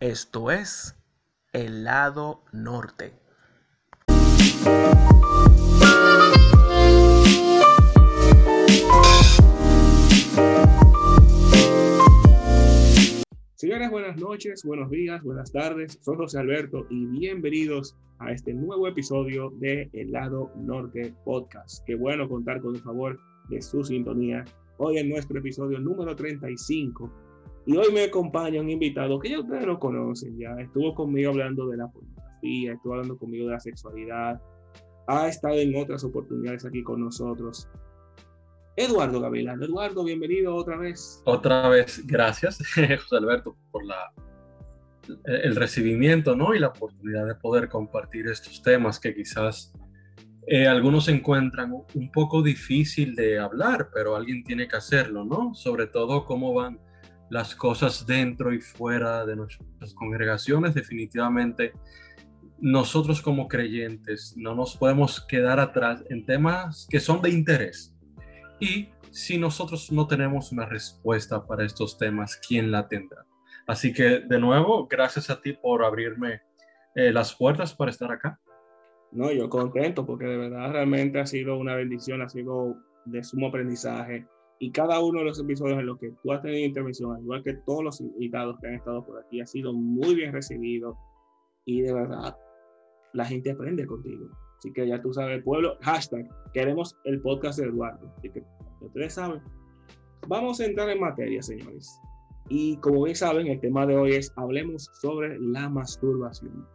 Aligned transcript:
Esto 0.00 0.50
es 0.50 0.96
el 1.52 1.84
lado 1.84 2.42
norte. 2.52 3.12
Señores, 13.56 13.90
buenas 13.90 14.16
noches, 14.16 14.64
buenos 14.64 14.90
días, 14.90 15.22
buenas 15.22 15.52
tardes. 15.52 15.98
Soy 16.00 16.16
José 16.16 16.38
Alberto 16.38 16.86
y 16.88 17.04
bienvenidos 17.04 17.94
a 18.20 18.32
este 18.32 18.54
nuevo 18.54 18.88
episodio 18.88 19.50
de 19.58 19.90
El 19.92 20.12
lado 20.12 20.50
norte 20.56 21.14
podcast. 21.26 21.84
Qué 21.84 21.94
bueno 21.94 22.26
contar 22.26 22.62
con 22.62 22.74
el 22.74 22.80
favor 22.80 23.20
de 23.50 23.60
su 23.60 23.84
sintonía. 23.84 24.46
Hoy 24.78 24.96
en 24.96 25.10
nuestro 25.10 25.40
episodio 25.40 25.78
número 25.78 26.16
35 26.16 27.29
y 27.70 27.76
hoy 27.76 27.92
me 27.92 28.02
acompaña 28.02 28.60
un 28.60 28.68
invitado 28.68 29.20
que 29.20 29.30
ya 29.30 29.38
ustedes 29.38 29.64
lo 29.64 29.78
conocen, 29.78 30.36
ya 30.36 30.50
estuvo 30.60 30.92
conmigo 30.92 31.30
hablando 31.30 31.68
de 31.68 31.76
la 31.76 31.86
pornografía, 31.86 32.72
estuvo 32.72 32.94
hablando 32.94 33.16
conmigo 33.16 33.46
de 33.46 33.52
la 33.52 33.60
sexualidad, 33.60 34.40
ha 35.06 35.28
estado 35.28 35.54
en 35.54 35.76
otras 35.76 36.02
oportunidades 36.02 36.66
aquí 36.66 36.82
con 36.82 37.00
nosotros. 37.00 37.68
Eduardo 38.74 39.20
Gavilán. 39.20 39.62
Eduardo, 39.62 40.02
bienvenido 40.02 40.56
otra 40.56 40.78
vez. 40.78 41.22
Otra 41.26 41.68
vez, 41.68 42.04
gracias, 42.04 42.58
José 42.74 43.16
Alberto, 43.16 43.56
por 43.70 43.84
la, 43.84 44.12
el 45.26 45.54
recibimiento 45.54 46.34
¿no? 46.34 46.52
y 46.56 46.58
la 46.58 46.68
oportunidad 46.68 47.24
de 47.24 47.36
poder 47.36 47.68
compartir 47.68 48.26
estos 48.26 48.62
temas 48.64 48.98
que 48.98 49.14
quizás 49.14 49.72
eh, 50.48 50.66
algunos 50.66 51.06
encuentran 51.06 51.72
un 51.72 52.10
poco 52.10 52.42
difícil 52.42 53.14
de 53.14 53.38
hablar, 53.38 53.90
pero 53.94 54.16
alguien 54.16 54.42
tiene 54.42 54.66
que 54.66 54.76
hacerlo, 54.76 55.24
¿no? 55.24 55.54
Sobre 55.54 55.86
todo 55.86 56.24
cómo 56.24 56.52
van 56.52 56.80
las 57.30 57.54
cosas 57.54 58.06
dentro 58.06 58.52
y 58.52 58.60
fuera 58.60 59.24
de 59.24 59.36
nuestras 59.36 59.94
congregaciones, 59.94 60.74
definitivamente 60.74 61.72
nosotros 62.58 63.22
como 63.22 63.48
creyentes 63.48 64.34
no 64.36 64.54
nos 64.54 64.76
podemos 64.76 65.24
quedar 65.26 65.60
atrás 65.60 66.04
en 66.10 66.26
temas 66.26 66.86
que 66.90 67.00
son 67.00 67.22
de 67.22 67.30
interés. 67.30 67.96
Y 68.58 68.90
si 69.10 69.38
nosotros 69.38 69.90
no 69.90 70.06
tenemos 70.06 70.52
una 70.52 70.66
respuesta 70.66 71.46
para 71.46 71.64
estos 71.64 71.96
temas, 71.96 72.36
¿quién 72.36 72.70
la 72.70 72.86
tendrá? 72.86 73.24
Así 73.66 73.92
que 73.92 74.20
de 74.20 74.38
nuevo, 74.38 74.86
gracias 74.88 75.30
a 75.30 75.40
ti 75.40 75.52
por 75.52 75.84
abrirme 75.84 76.42
eh, 76.94 77.12
las 77.12 77.34
puertas 77.34 77.74
para 77.74 77.90
estar 77.90 78.10
acá. 78.12 78.38
No, 79.12 79.32
yo 79.32 79.48
contento 79.48 80.04
porque 80.04 80.26
de 80.26 80.36
verdad 80.36 80.72
realmente 80.72 81.18
ha 81.20 81.26
sido 81.26 81.56
una 81.56 81.74
bendición, 81.74 82.22
ha 82.22 82.28
sido 82.28 82.76
de 83.06 83.24
sumo 83.24 83.48
aprendizaje 83.48 84.26
y 84.62 84.70
cada 84.72 85.00
uno 85.00 85.20
de 85.20 85.24
los 85.24 85.40
episodios 85.40 85.78
en 85.78 85.86
los 85.86 85.98
que 85.98 86.12
tú 86.22 86.32
has 86.32 86.42
tenido 86.42 86.66
intervención, 86.66 87.18
igual 87.22 87.42
que 87.42 87.54
todos 87.64 87.82
los 87.82 88.00
invitados 88.02 88.58
que 88.60 88.68
han 88.68 88.74
estado 88.74 89.04
por 89.04 89.18
aquí, 89.18 89.40
ha 89.40 89.46
sido 89.46 89.72
muy 89.72 90.14
bien 90.14 90.34
recibido 90.34 90.98
y 91.64 91.80
de 91.80 91.94
verdad 91.94 92.36
la 93.14 93.24
gente 93.24 93.52
aprende 93.52 93.86
contigo. 93.86 94.28
Así 94.58 94.70
que 94.74 94.86
ya 94.86 95.00
tú 95.00 95.14
sabes, 95.14 95.42
pueblo, 95.42 95.78
hashtag, 95.80 96.28
queremos 96.52 96.94
el 97.04 97.22
podcast 97.22 97.58
de 97.58 97.68
Eduardo. 97.68 98.12
Así 98.18 98.28
que 98.28 98.44
ustedes 98.82 99.14
saben. 99.14 99.40
Vamos 100.28 100.60
a 100.60 100.66
entrar 100.66 100.90
en 100.90 101.00
materia, 101.00 101.40
señores. 101.40 101.98
Y 102.50 102.76
como 102.76 103.04
bien 103.04 103.16
saben, 103.16 103.46
el 103.46 103.60
tema 103.60 103.86
de 103.86 103.96
hoy 103.96 104.12
es 104.12 104.30
hablemos 104.36 104.90
sobre 105.00 105.38
la 105.40 105.70
masturbación. 105.70 106.66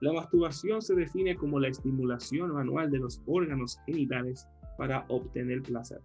La 0.00 0.14
masturbación 0.14 0.80
se 0.80 0.94
define 0.94 1.36
como 1.36 1.60
la 1.60 1.68
estimulación 1.68 2.54
manual 2.54 2.90
de 2.90 3.00
los 3.00 3.20
órganos 3.26 3.78
genitales 3.84 4.48
para 4.78 5.04
obtener 5.08 5.60
placer. 5.60 6.00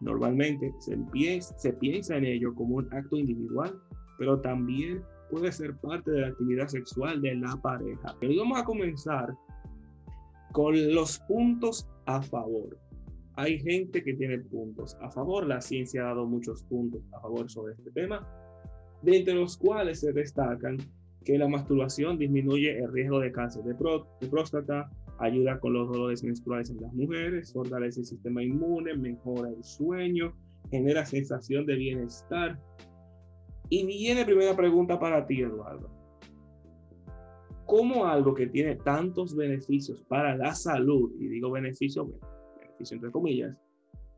Normalmente 0.00 0.72
se, 0.78 0.96
se 1.40 1.72
piensa 1.74 2.16
en 2.16 2.24
ello 2.24 2.54
como 2.54 2.76
un 2.76 2.92
acto 2.92 3.16
individual, 3.16 3.78
pero 4.18 4.40
también 4.40 5.02
puede 5.30 5.52
ser 5.52 5.76
parte 5.76 6.10
de 6.10 6.20
la 6.22 6.28
actividad 6.28 6.66
sexual 6.68 7.20
de 7.20 7.34
la 7.36 7.56
pareja. 7.62 8.16
Pero 8.20 8.34
vamos 8.38 8.58
a 8.58 8.64
comenzar 8.64 9.34
con 10.52 10.94
los 10.94 11.18
puntos 11.20 11.88
a 12.06 12.22
favor. 12.22 12.76
Hay 13.36 13.58
gente 13.60 14.02
que 14.02 14.14
tiene 14.14 14.38
puntos 14.38 14.96
a 15.00 15.10
favor, 15.10 15.46
la 15.46 15.60
ciencia 15.60 16.02
ha 16.02 16.06
dado 16.06 16.26
muchos 16.26 16.62
puntos 16.64 17.00
a 17.12 17.20
favor 17.20 17.48
sobre 17.50 17.74
este 17.74 17.90
tema, 17.92 18.26
de 19.02 19.18
entre 19.18 19.34
los 19.34 19.56
cuales 19.56 20.00
se 20.00 20.12
destacan 20.12 20.78
que 21.24 21.38
la 21.38 21.48
masturbación 21.48 22.18
disminuye 22.18 22.78
el 22.78 22.92
riesgo 22.92 23.20
de 23.20 23.32
cáncer 23.32 23.62
de, 23.62 23.74
de 23.74 24.28
próstata, 24.28 24.90
ayuda 25.20 25.60
con 25.60 25.74
los 25.74 25.88
dolores 25.88 26.24
menstruales 26.24 26.70
en 26.70 26.80
las 26.80 26.92
mujeres, 26.92 27.52
fortalece 27.52 28.00
el 28.00 28.06
sistema 28.06 28.42
inmune, 28.42 28.94
mejora 28.96 29.50
el 29.50 29.62
sueño, 29.62 30.34
genera 30.70 31.04
sensación 31.04 31.66
de 31.66 31.76
bienestar. 31.76 32.58
Y 33.68 33.86
viene 33.86 34.24
primera 34.24 34.56
pregunta 34.56 34.98
para 34.98 35.26
ti, 35.26 35.42
Eduardo. 35.42 35.90
¿Cómo 37.66 38.06
algo 38.06 38.34
que 38.34 38.48
tiene 38.48 38.76
tantos 38.76 39.36
beneficios 39.36 40.02
para 40.08 40.36
la 40.36 40.54
salud, 40.54 41.12
y 41.20 41.28
digo 41.28 41.50
beneficio, 41.50 42.10
beneficio 42.58 42.96
entre 42.96 43.12
comillas, 43.12 43.56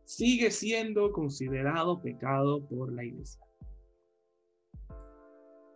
sigue 0.04 0.50
siendo 0.50 1.12
considerado 1.12 2.00
pecado 2.00 2.66
por 2.66 2.92
la 2.92 3.04
iglesia? 3.04 3.44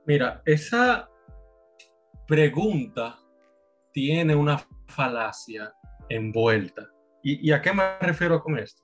Mira, 0.06 0.40
esa 0.46 1.10
pregunta 2.26 3.18
tiene 3.92 4.34
una 4.34 4.56
falacia 4.86 5.72
envuelta. 6.08 6.88
¿Y, 7.22 7.50
a 7.50 7.60
qué 7.60 7.72
me 7.72 7.98
refiero 8.00 8.40
con 8.40 8.56
esto? 8.58 8.82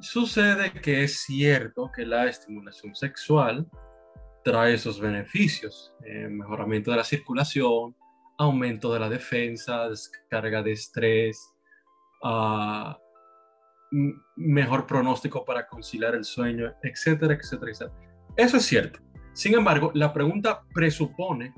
Sucede 0.00 0.72
que 0.72 1.04
es 1.04 1.20
cierto 1.20 1.90
que 1.94 2.04
la 2.04 2.26
estimulación 2.26 2.96
sexual 2.96 3.68
trae 4.42 4.74
esos 4.74 4.98
beneficios, 4.98 5.94
eh, 6.04 6.26
mejoramiento 6.28 6.90
de 6.90 6.96
la 6.96 7.04
circulación, 7.04 7.94
aumento 8.38 8.92
de 8.92 8.98
la 8.98 9.08
defensa, 9.08 9.88
descarga 9.88 10.62
de 10.62 10.72
estrés, 10.72 11.54
uh, 12.24 12.92
mejor 14.36 14.86
pronóstico 14.86 15.44
para 15.44 15.68
conciliar 15.68 16.14
el 16.14 16.24
sueño, 16.24 16.72
etcétera, 16.82 17.34
etcétera, 17.34 17.70
etcétera. 17.70 17.98
Eso 18.36 18.56
es 18.56 18.64
cierto. 18.64 18.98
Sin 19.34 19.54
embargo, 19.54 19.92
la 19.94 20.12
pregunta 20.12 20.62
presupone 20.74 21.54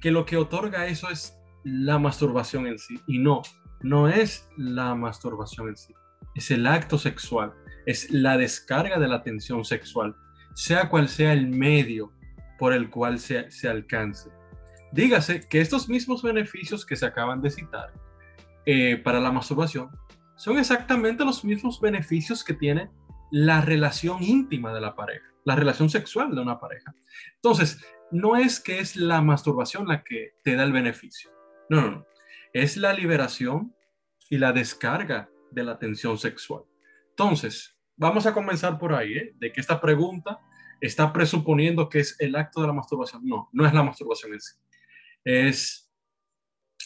que 0.00 0.10
lo 0.10 0.24
que 0.24 0.36
otorga 0.36 0.86
eso 0.86 1.10
es 1.10 1.38
la 1.64 1.98
masturbación 1.98 2.66
en 2.66 2.78
sí. 2.78 3.00
Y 3.06 3.18
no, 3.18 3.42
no 3.80 4.08
es 4.08 4.48
la 4.56 4.94
masturbación 4.94 5.68
en 5.68 5.76
sí. 5.76 5.94
Es 6.34 6.50
el 6.50 6.66
acto 6.66 6.98
sexual. 6.98 7.52
Es 7.86 8.10
la 8.10 8.36
descarga 8.36 8.98
de 8.98 9.08
la 9.08 9.22
tensión 9.22 9.64
sexual, 9.64 10.14
sea 10.54 10.88
cual 10.88 11.08
sea 11.08 11.32
el 11.32 11.48
medio 11.48 12.12
por 12.58 12.72
el 12.72 12.90
cual 12.90 13.18
se, 13.18 13.50
se 13.50 13.68
alcance. 13.68 14.30
Dígase 14.92 15.48
que 15.48 15.60
estos 15.60 15.88
mismos 15.88 16.22
beneficios 16.22 16.86
que 16.86 16.96
se 16.96 17.06
acaban 17.06 17.40
de 17.42 17.50
citar 17.50 17.92
eh, 18.66 18.98
para 18.98 19.18
la 19.18 19.32
masturbación 19.32 19.90
son 20.36 20.58
exactamente 20.58 21.24
los 21.24 21.44
mismos 21.44 21.80
beneficios 21.80 22.44
que 22.44 22.54
tiene 22.54 22.90
la 23.30 23.60
relación 23.62 24.22
íntima 24.22 24.72
de 24.72 24.80
la 24.80 24.94
pareja, 24.94 25.26
la 25.44 25.56
relación 25.56 25.88
sexual 25.88 26.34
de 26.34 26.40
una 26.40 26.60
pareja. 26.60 26.94
Entonces, 27.36 27.82
no 28.10 28.36
es 28.36 28.60
que 28.60 28.78
es 28.78 28.94
la 28.94 29.22
masturbación 29.22 29.88
la 29.88 30.04
que 30.04 30.34
te 30.44 30.54
da 30.54 30.64
el 30.64 30.72
beneficio. 30.72 31.30
No, 31.72 31.80
no, 31.80 31.90
no. 31.90 32.06
Es 32.52 32.76
la 32.76 32.92
liberación 32.92 33.74
y 34.28 34.36
la 34.36 34.52
descarga 34.52 35.30
de 35.50 35.64
la 35.64 35.78
tensión 35.78 36.18
sexual. 36.18 36.64
Entonces, 37.08 37.78
vamos 37.96 38.26
a 38.26 38.34
comenzar 38.34 38.78
por 38.78 38.92
ahí, 38.92 39.14
¿eh? 39.14 39.32
de 39.36 39.50
que 39.50 39.62
esta 39.62 39.80
pregunta 39.80 40.38
está 40.82 41.14
presuponiendo 41.14 41.88
que 41.88 42.00
es 42.00 42.14
el 42.20 42.36
acto 42.36 42.60
de 42.60 42.66
la 42.66 42.74
masturbación. 42.74 43.22
No, 43.24 43.48
no 43.52 43.66
es 43.66 43.72
la 43.72 43.82
masturbación 43.82 44.34
en 44.34 44.40
sí. 44.42 44.54
Es, 45.24 45.90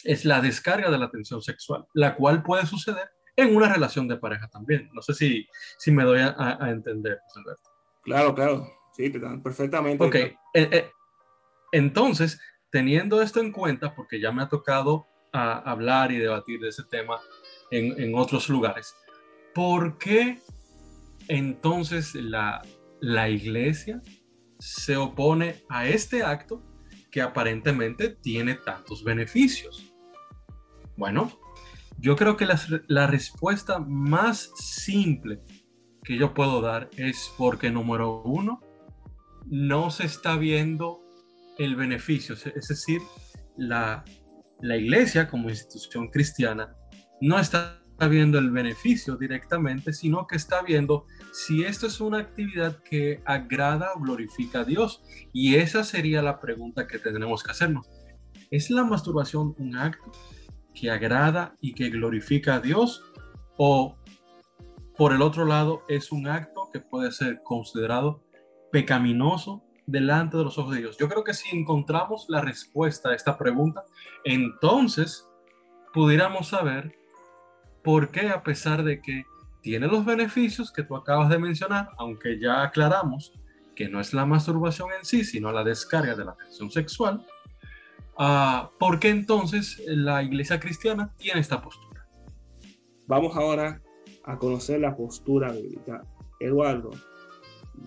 es 0.05 0.23
la 0.23 0.39
descarga 0.39 0.89
de 0.89 0.97
la 0.97 1.11
tensión 1.11 1.41
sexual, 1.41 1.85
la 1.93 2.15
cual 2.15 2.41
puede 2.41 2.65
suceder 2.65 3.11
en 3.35 3.53
una 3.57 3.67
relación 3.67 4.07
de 4.07 4.15
pareja 4.15 4.47
también. 4.47 4.89
No 4.93 5.01
sé 5.01 5.13
si, 5.13 5.49
si 5.77 5.91
me 5.91 6.05
doy 6.05 6.21
a, 6.21 6.57
entender, 6.69 7.19
Alberto. 7.35 7.69
Claro, 8.03 8.33
claro. 8.33 8.71
Sí, 8.95 9.09
perfectamente. 9.43 10.05
Ok. 10.05 10.15
Eh, 10.15 10.37
eh, 10.53 10.91
entonces, 11.73 12.39
teniendo 12.69 13.21
esto 13.21 13.39
en 13.39 13.51
cuenta, 13.51 13.95
porque 13.95 14.19
ya 14.19 14.31
me 14.31 14.43
ha 14.43 14.49
tocado 14.49 15.07
a, 15.31 15.57
hablar 15.59 16.11
y 16.11 16.17
debatir 16.17 16.59
de 16.59 16.69
ese 16.69 16.83
tema 16.83 17.19
en, 17.71 17.99
en, 18.01 18.15
otros 18.15 18.49
lugares, 18.49 18.95
¿por 19.53 19.97
qué 19.97 20.39
entonces 21.27 22.15
la, 22.15 22.61
la 22.99 23.29
iglesia 23.29 24.01
se 24.59 24.97
opone 24.97 25.63
a 25.69 25.87
este 25.87 26.23
acto 26.23 26.63
que 27.11 27.21
aparentemente 27.21 28.09
tiene 28.09 28.55
tantos 28.55 29.03
beneficios? 29.03 29.93
Bueno, 30.95 31.31
yo 31.99 32.15
creo 32.15 32.37
que 32.37 32.45
la, 32.45 32.59
la, 32.87 33.07
respuesta 33.07 33.79
más 33.79 34.51
simple 34.55 35.41
que 36.03 36.17
yo 36.17 36.33
puedo 36.33 36.61
dar 36.61 36.89
es 36.95 37.31
porque, 37.37 37.69
número 37.69 38.21
uno, 38.23 38.61
no 39.45 39.91
se 39.91 40.05
está 40.05 40.37
viendo 40.37 41.06
el 41.57 41.75
beneficio, 41.75 42.35
es 42.35 42.67
decir, 42.67 43.01
la, 43.57 44.03
iglesia 44.61 45.27
como 45.27 45.49
institución 45.49 46.09
cristiana 46.09 46.75
no 47.21 47.39
está 47.39 47.81
viendo 48.09 48.37
el 48.37 48.51
beneficio 48.51 49.15
directamente, 49.15 49.91
sino 49.91 50.27
que 50.27 50.35
está 50.35 50.61
viendo 50.61 51.05
si 51.33 51.63
esto 51.63 51.87
es 51.87 51.99
una 51.99 52.19
actividad 52.19 52.77
que 52.83 53.21
agrada 53.25 53.93
o 53.95 53.99
glorifica 53.99 54.59
a 54.59 54.63
Dios. 54.65 55.01
Y 55.33 55.55
esa 55.55 55.83
sería 55.83 56.21
la 56.21 56.39
pregunta 56.39 56.87
que 56.87 56.99
tenemos 56.99 57.43
que 57.43 57.51
hacernos. 57.51 57.89
¿Es 58.51 58.69
la 58.69 58.83
masturbación 58.83 59.55
un 59.57 59.75
acto 59.75 60.11
que 60.75 60.91
agrada 60.91 61.55
y 61.59 61.73
que 61.73 61.89
glorifica 61.89 62.55
a 62.55 62.59
Dios? 62.59 63.03
¿O 63.57 63.97
por 64.95 65.13
el 65.13 65.23
otro 65.23 65.45
lado 65.45 65.83
es 65.87 66.11
un 66.11 66.27
acto 66.27 66.69
que 66.71 66.79
puede 66.79 67.11
ser 67.11 67.41
considerado 67.43 68.23
pecaminoso 68.71 69.66
delante 69.87 70.37
de 70.37 70.43
los 70.43 70.57
ojos 70.59 70.75
de 70.75 70.81
Dios? 70.81 70.97
Yo 70.97 71.09
creo 71.09 71.23
que 71.23 71.33
si 71.33 71.55
encontramos 71.55 72.25
la 72.29 72.41
respuesta 72.41 73.09
a 73.09 73.15
esta 73.15 73.37
pregunta, 73.37 73.83
entonces 74.23 75.27
pudiéramos 75.93 76.49
saber 76.49 76.95
por 77.83 78.11
qué 78.11 78.29
a 78.29 78.43
pesar 78.43 78.83
de 78.83 79.01
que 79.01 79.25
tiene 79.61 79.87
los 79.87 80.05
beneficios 80.05 80.71
que 80.71 80.83
tú 80.83 80.95
acabas 80.95 81.29
de 81.29 81.39
mencionar, 81.39 81.89
aunque 81.97 82.39
ya 82.39 82.61
aclaramos 82.61 83.33
que 83.75 83.89
no 83.89 83.99
es 83.99 84.13
la 84.13 84.25
masturbación 84.25 84.89
en 84.97 85.05
sí, 85.05 85.23
sino 85.23 85.51
la 85.51 85.63
descarga 85.63 86.15
de 86.15 86.25
la 86.25 86.35
tensión 86.35 86.71
sexual, 86.71 87.25
uh, 88.17 88.67
¿por 88.79 88.99
qué 88.99 89.09
entonces 89.09 89.81
la 89.85 90.23
iglesia 90.23 90.59
cristiana 90.59 91.13
tiene 91.17 91.39
esta 91.39 91.61
postura? 91.61 92.07
Vamos 93.07 93.35
ahora 93.35 93.81
a 94.25 94.37
conocer 94.37 94.81
la 94.81 94.95
postura 94.95 95.51
bíblica. 95.51 96.01
Eduardo, 96.39 96.91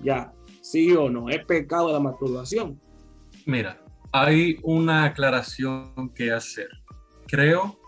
ya, 0.02 0.32
sí 0.70 0.92
o 0.92 1.08
no, 1.10 1.28
¿es 1.28 1.44
pecado 1.44 1.92
la 1.92 2.00
masturbación? 2.00 2.80
Mira, 3.46 3.82
hay 4.12 4.58
una 4.62 5.04
aclaración 5.04 6.12
que 6.14 6.32
hacer. 6.32 6.68
Creo, 7.26 7.78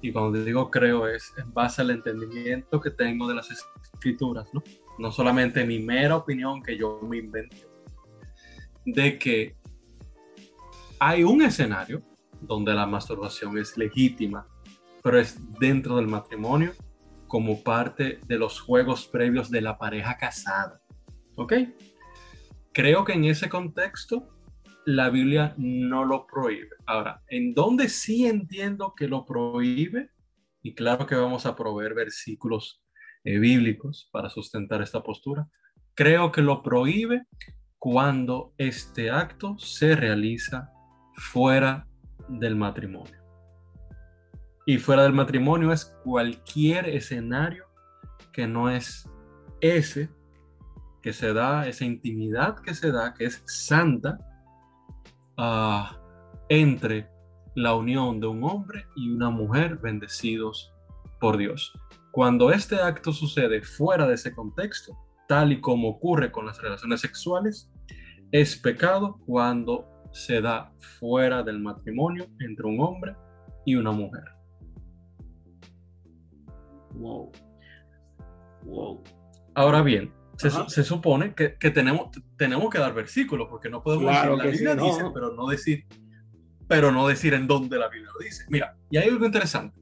y 0.00 0.12
cuando 0.12 0.42
digo 0.42 0.70
creo 0.70 1.06
es 1.06 1.32
en 1.36 1.52
base 1.52 1.82
al 1.82 1.90
entendimiento 1.90 2.80
que 2.80 2.90
tengo 2.90 3.28
de 3.28 3.34
las 3.34 3.50
escrituras, 3.50 4.48
¿no? 4.52 4.62
Solamente 5.10 5.64
mi 5.64 5.78
mera 5.78 6.16
opinión 6.16 6.62
que 6.62 6.76
yo 6.76 7.00
me 7.02 7.18
inventé, 7.18 7.66
de 8.84 9.18
que 9.18 9.56
hay 10.98 11.24
un 11.24 11.42
escenario 11.42 12.02
donde 12.40 12.74
la 12.74 12.86
masturbación 12.86 13.58
es 13.58 13.76
legítima, 13.76 14.46
pero 15.02 15.18
es 15.18 15.38
dentro 15.58 15.96
del 15.96 16.06
matrimonio 16.06 16.72
como 17.26 17.62
parte 17.62 18.20
de 18.26 18.38
los 18.38 18.60
juegos 18.60 19.08
previos 19.08 19.50
de 19.50 19.60
la 19.60 19.78
pareja 19.78 20.16
casada. 20.16 20.80
¿Ok? 21.36 21.54
Creo 22.72 23.04
que 23.04 23.12
en 23.12 23.24
ese 23.24 23.48
contexto 23.48 24.28
la 24.86 25.10
Biblia 25.10 25.54
no 25.58 26.04
lo 26.04 26.26
prohíbe. 26.26 26.70
Ahora, 26.86 27.22
en 27.28 27.54
donde 27.54 27.88
sí 27.88 28.26
entiendo 28.26 28.94
que 28.96 29.08
lo 29.08 29.26
prohíbe, 29.26 30.10
y 30.62 30.74
claro 30.74 31.06
que 31.06 31.14
vamos 31.14 31.44
a 31.44 31.54
proveer 31.54 31.94
versículos 31.94 32.82
eh, 33.24 33.38
bíblicos 33.38 34.08
para 34.10 34.30
sustentar 34.30 34.80
esta 34.80 35.02
postura, 35.02 35.48
creo 35.94 36.32
que 36.32 36.40
lo 36.40 36.62
prohíbe 36.62 37.26
cuando 37.78 38.54
este 38.58 39.10
acto 39.10 39.58
se 39.58 39.94
realiza 39.94 40.70
fuera 41.16 41.86
del 42.28 42.56
matrimonio. 42.56 43.20
Y 44.64 44.78
fuera 44.78 45.02
del 45.02 45.12
matrimonio 45.12 45.72
es 45.72 45.94
cualquier 46.04 46.88
escenario 46.88 47.66
que 48.32 48.46
no 48.46 48.70
es 48.70 49.08
ese 49.60 50.08
que 51.02 51.12
se 51.12 51.32
da, 51.32 51.66
esa 51.66 51.84
intimidad 51.84 52.58
que 52.60 52.74
se 52.74 52.92
da, 52.92 53.12
que 53.14 53.24
es 53.24 53.42
santa, 53.46 54.18
uh, 55.36 55.94
entre 56.48 57.10
la 57.54 57.74
unión 57.74 58.20
de 58.20 58.28
un 58.28 58.44
hombre 58.44 58.86
y 58.96 59.10
una 59.10 59.30
mujer 59.30 59.76
bendecidos 59.76 60.72
por 61.20 61.36
Dios. 61.36 61.72
Cuando 62.12 62.52
este 62.52 62.76
acto 62.76 63.12
sucede 63.12 63.62
fuera 63.62 64.06
de 64.06 64.14
ese 64.14 64.34
contexto, 64.34 64.96
tal 65.28 65.52
y 65.52 65.60
como 65.60 65.88
ocurre 65.88 66.30
con 66.30 66.46
las 66.46 66.60
relaciones 66.60 67.00
sexuales, 67.00 67.70
es 68.30 68.56
pecado 68.56 69.18
cuando 69.26 69.88
se 70.12 70.40
da 70.40 70.72
fuera 70.98 71.42
del 71.42 71.58
matrimonio 71.58 72.26
entre 72.40 72.66
un 72.66 72.80
hombre 72.80 73.16
y 73.64 73.74
una 73.74 73.92
mujer. 73.92 74.24
Wow. 76.94 77.32
Wow. 78.64 79.02
Ahora 79.54 79.82
bien, 79.82 80.12
se, 80.36 80.84
supone 80.84 81.34
que, 81.34 81.48
tenemos, 81.70 82.08
tenemos 82.36 82.70
que 82.70 82.78
dar 82.78 82.94
versículos, 82.94 83.48
porque 83.48 83.68
no 83.68 83.82
podemos 83.82 84.06
decir 84.06 84.30
la 84.30 84.44
Biblia 84.44 84.74
dice, 84.74 85.04
pero 85.12 85.32
no 85.32 85.46
decir, 85.46 85.86
pero 86.68 86.92
no 86.92 87.06
decir 87.06 87.34
en 87.34 87.46
dónde 87.46 87.78
la 87.78 87.88
Biblia 87.88 88.10
lo 88.12 88.24
dice. 88.24 88.44
Mira, 88.48 88.76
y 88.90 88.96
hay 88.96 89.08
algo 89.08 89.24
interesante. 89.24 89.80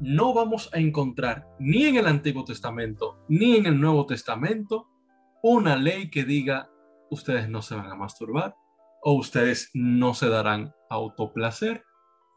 No 0.00 0.34
vamos 0.34 0.70
a 0.72 0.78
encontrar 0.78 1.46
ni 1.58 1.84
en 1.84 1.96
el 1.96 2.06
Antiguo 2.06 2.44
Testamento 2.44 3.24
ni 3.28 3.56
en 3.56 3.66
el 3.66 3.80
Nuevo 3.80 4.06
Testamento 4.06 4.88
una 5.42 5.76
ley 5.76 6.10
que 6.10 6.24
diga 6.24 6.68
ustedes 7.10 7.48
no 7.48 7.62
se 7.62 7.74
van 7.74 7.90
a 7.90 7.94
masturbar 7.94 8.56
o 9.02 9.12
ustedes 9.12 9.70
no 9.74 10.14
se 10.14 10.28
darán 10.28 10.74
autoplacer 10.90 11.84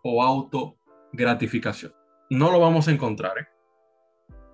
o 0.03 0.23
autogratificación. 0.23 1.93
No 2.29 2.51
lo 2.51 2.59
vamos 2.59 2.87
a 2.87 2.91
encontrar. 2.91 3.37
¿eh? 3.39 3.47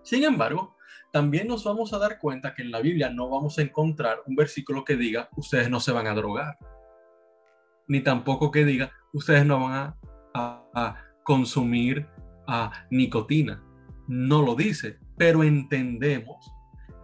Sin 0.04 0.24
embargo, 0.24 0.73
también 1.14 1.48
nos 1.48 1.64
vamos 1.64 1.94
a 1.94 2.00
dar 2.00 2.18
cuenta 2.18 2.56
que 2.56 2.64
en 2.64 2.72
la 2.72 2.82
Biblia 2.82 3.12
no 3.12 3.30
vamos 3.30 3.60
a 3.60 3.62
encontrar 3.62 4.24
un 4.26 4.36
versículo 4.36 4.84
que 4.84 4.96
diga, 4.96 5.30
ustedes 5.38 5.70
no 5.70 5.80
se 5.80 5.92
van 5.92 6.08
a 6.08 6.16
drogar, 6.16 6.58
ni 7.88 8.02
tampoco 8.02 8.50
que 8.50 8.66
diga, 8.66 8.92
ustedes 9.14 9.46
no 9.46 9.60
van 9.60 9.94
a, 10.34 10.98
consumir 11.24 12.10
nicotina. 12.90 13.64
No 14.08 14.42
lo 14.42 14.56
dice, 14.56 14.98
pero 15.16 15.44
entendemos 15.44 16.52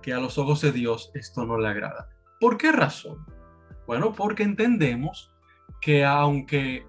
que 0.01 0.11
a 0.11 0.19
los 0.19 0.39
ojos 0.39 0.59
de 0.61 0.71
Dios 0.71 1.11
esto 1.13 1.45
no 1.45 1.59
le 1.59 1.67
agrada. 1.67 2.09
¿Por 2.39 2.57
qué 2.57 2.71
razón? 2.71 3.23
Bueno, 3.85 4.11
porque 4.13 4.41
entendemos 4.41 5.31
que 5.81 6.03
aunque, 6.03 6.83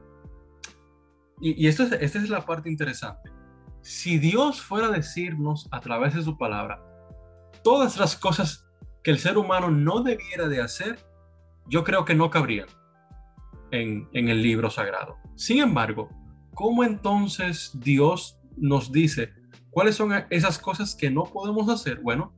y, 1.38 1.68
esto 1.68 1.82
esta 1.82 2.18
es 2.18 2.30
la 2.30 2.46
parte 2.46 2.70
interesante, 2.70 3.30
si 3.82 4.18
Dios 4.18 4.62
fuera 4.62 4.86
a 4.86 4.92
decirnos 4.92 5.68
a 5.70 5.80
través 5.80 6.14
de 6.14 6.22
su 6.22 6.38
palabra 6.38 6.89
todas 7.62 7.98
las 7.98 8.16
cosas 8.16 8.66
que 9.02 9.10
el 9.10 9.18
ser 9.18 9.38
humano 9.38 9.70
no 9.70 10.02
debiera 10.02 10.48
de 10.48 10.60
hacer, 10.60 10.98
yo 11.66 11.84
creo 11.84 12.04
que 12.04 12.14
no 12.14 12.30
cabrían 12.30 12.66
en, 13.70 14.08
el 14.12 14.42
libro 14.42 14.70
sagrado. 14.70 15.16
Sin 15.36 15.60
embargo, 15.60 16.08
¿cómo 16.54 16.84
entonces 16.84 17.70
Dios 17.74 18.38
nos 18.56 18.92
dice 18.92 19.32
cuáles 19.70 19.96
son 19.96 20.12
esas 20.30 20.58
cosas 20.58 20.94
que 20.94 21.10
no 21.10 21.24
podemos 21.24 21.68
hacer? 21.68 22.00
Bueno, 22.00 22.34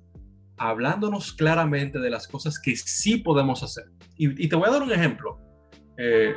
hablándonos 0.59 1.33
claramente 1.33 1.99
de 1.99 2.11
las 2.11 2.29
cosas 2.29 2.61
que 2.61 2.77
sí 2.77 3.17
podemos 3.17 3.63
hacer. 3.63 3.85
Y, 4.17 4.49
te 4.49 4.55
voy 4.55 4.69
a 4.69 4.73
dar 4.73 4.83
un 4.83 4.93
ejemplo. 4.93 5.41
Eh, 5.97 6.35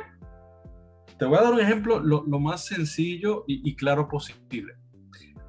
te 1.18 1.24
voy 1.24 1.38
a 1.38 1.42
dar 1.42 1.52
un 1.52 1.60
ejemplo 1.60 2.00
lo, 2.00 2.24
más 2.40 2.64
sencillo 2.64 3.44
y 3.46 3.76
claro 3.76 4.08
posible. 4.08 4.74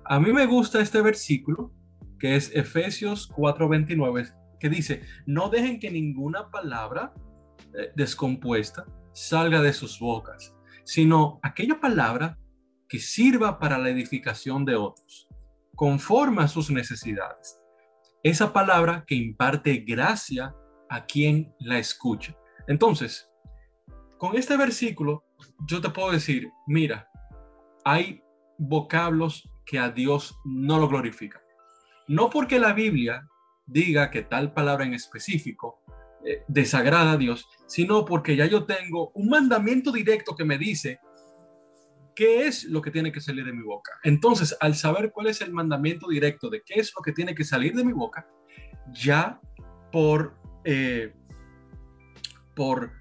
A 0.09 0.19
mí 0.19 0.31
me 0.31 0.45
gusta 0.45 0.79
este 0.79 1.01
versículo, 1.01 1.73
que 2.19 2.35
es 2.35 2.51
Efesios 2.55 3.29
4:29, 3.35 4.33
que 4.59 4.69
dice, 4.69 5.03
no 5.25 5.49
dejen 5.49 5.79
que 5.79 5.91
ninguna 5.91 6.49
palabra 6.49 7.13
eh, 7.73 7.91
descompuesta 7.95 8.85
salga 9.13 9.61
de 9.61 9.73
sus 9.73 9.99
bocas, 9.99 10.55
sino 10.83 11.39
aquella 11.43 11.79
palabra 11.79 12.37
que 12.87 12.99
sirva 12.99 13.59
para 13.59 13.77
la 13.77 13.89
edificación 13.89 14.65
de 14.65 14.75
otros, 14.75 15.27
conforme 15.75 16.43
a 16.43 16.47
sus 16.47 16.69
necesidades. 16.71 17.59
Esa 18.23 18.53
palabra 18.53 19.03
que 19.05 19.15
imparte 19.15 19.77
gracia 19.77 20.55
a 20.89 21.05
quien 21.05 21.53
la 21.59 21.77
escucha. 21.77 22.35
Entonces, 22.67 23.29
con 24.17 24.35
este 24.35 24.57
versículo, 24.57 25.25
yo 25.67 25.81
te 25.81 25.89
puedo 25.89 26.11
decir, 26.11 26.49
mira, 26.65 27.09
hay 27.85 28.21
vocablos 28.57 29.49
que 29.65 29.77
a 29.77 29.89
Dios 29.89 30.37
no 30.45 30.79
lo 30.79 30.87
glorifican. 30.87 31.41
No 32.07 32.29
porque 32.29 32.59
la 32.59 32.73
Biblia 32.73 33.27
diga 33.65 34.09
que 34.09 34.23
tal 34.23 34.53
palabra 34.53 34.85
en 34.85 34.93
específico 34.93 35.81
eh, 36.25 36.43
desagrada 36.47 37.13
a 37.13 37.17
Dios, 37.17 37.47
sino 37.67 38.05
porque 38.05 38.35
ya 38.35 38.45
yo 38.45 38.65
tengo 38.65 39.11
un 39.13 39.29
mandamiento 39.29 39.91
directo 39.91 40.35
que 40.35 40.45
me 40.45 40.57
dice 40.57 40.99
qué 42.15 42.47
es 42.47 42.63
lo 42.63 42.81
que 42.81 42.91
tiene 42.91 43.11
que 43.11 43.21
salir 43.21 43.45
de 43.45 43.53
mi 43.53 43.61
boca. 43.61 43.91
Entonces, 44.03 44.57
al 44.59 44.75
saber 44.75 45.11
cuál 45.11 45.27
es 45.27 45.41
el 45.41 45.53
mandamiento 45.53 46.07
directo 46.07 46.49
de 46.49 46.63
qué 46.65 46.79
es 46.79 46.91
lo 46.97 47.03
que 47.03 47.11
tiene 47.11 47.35
que 47.35 47.43
salir 47.43 47.75
de 47.75 47.83
mi 47.83 47.93
boca, 47.93 48.27
ya 48.91 49.39
por, 49.91 50.35
eh, 50.63 51.13
por 52.55 52.91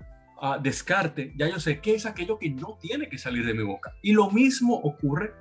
ah, 0.40 0.58
descarte, 0.62 1.32
ya 1.38 1.48
yo 1.48 1.58
sé 1.58 1.80
qué 1.80 1.94
es 1.94 2.04
aquello 2.04 2.38
que 2.38 2.50
no 2.50 2.76
tiene 2.80 3.08
que 3.08 3.16
salir 3.16 3.46
de 3.46 3.54
mi 3.54 3.62
boca. 3.62 3.94
Y 4.02 4.12
lo 4.12 4.30
mismo 4.30 4.74
ocurre 4.74 5.32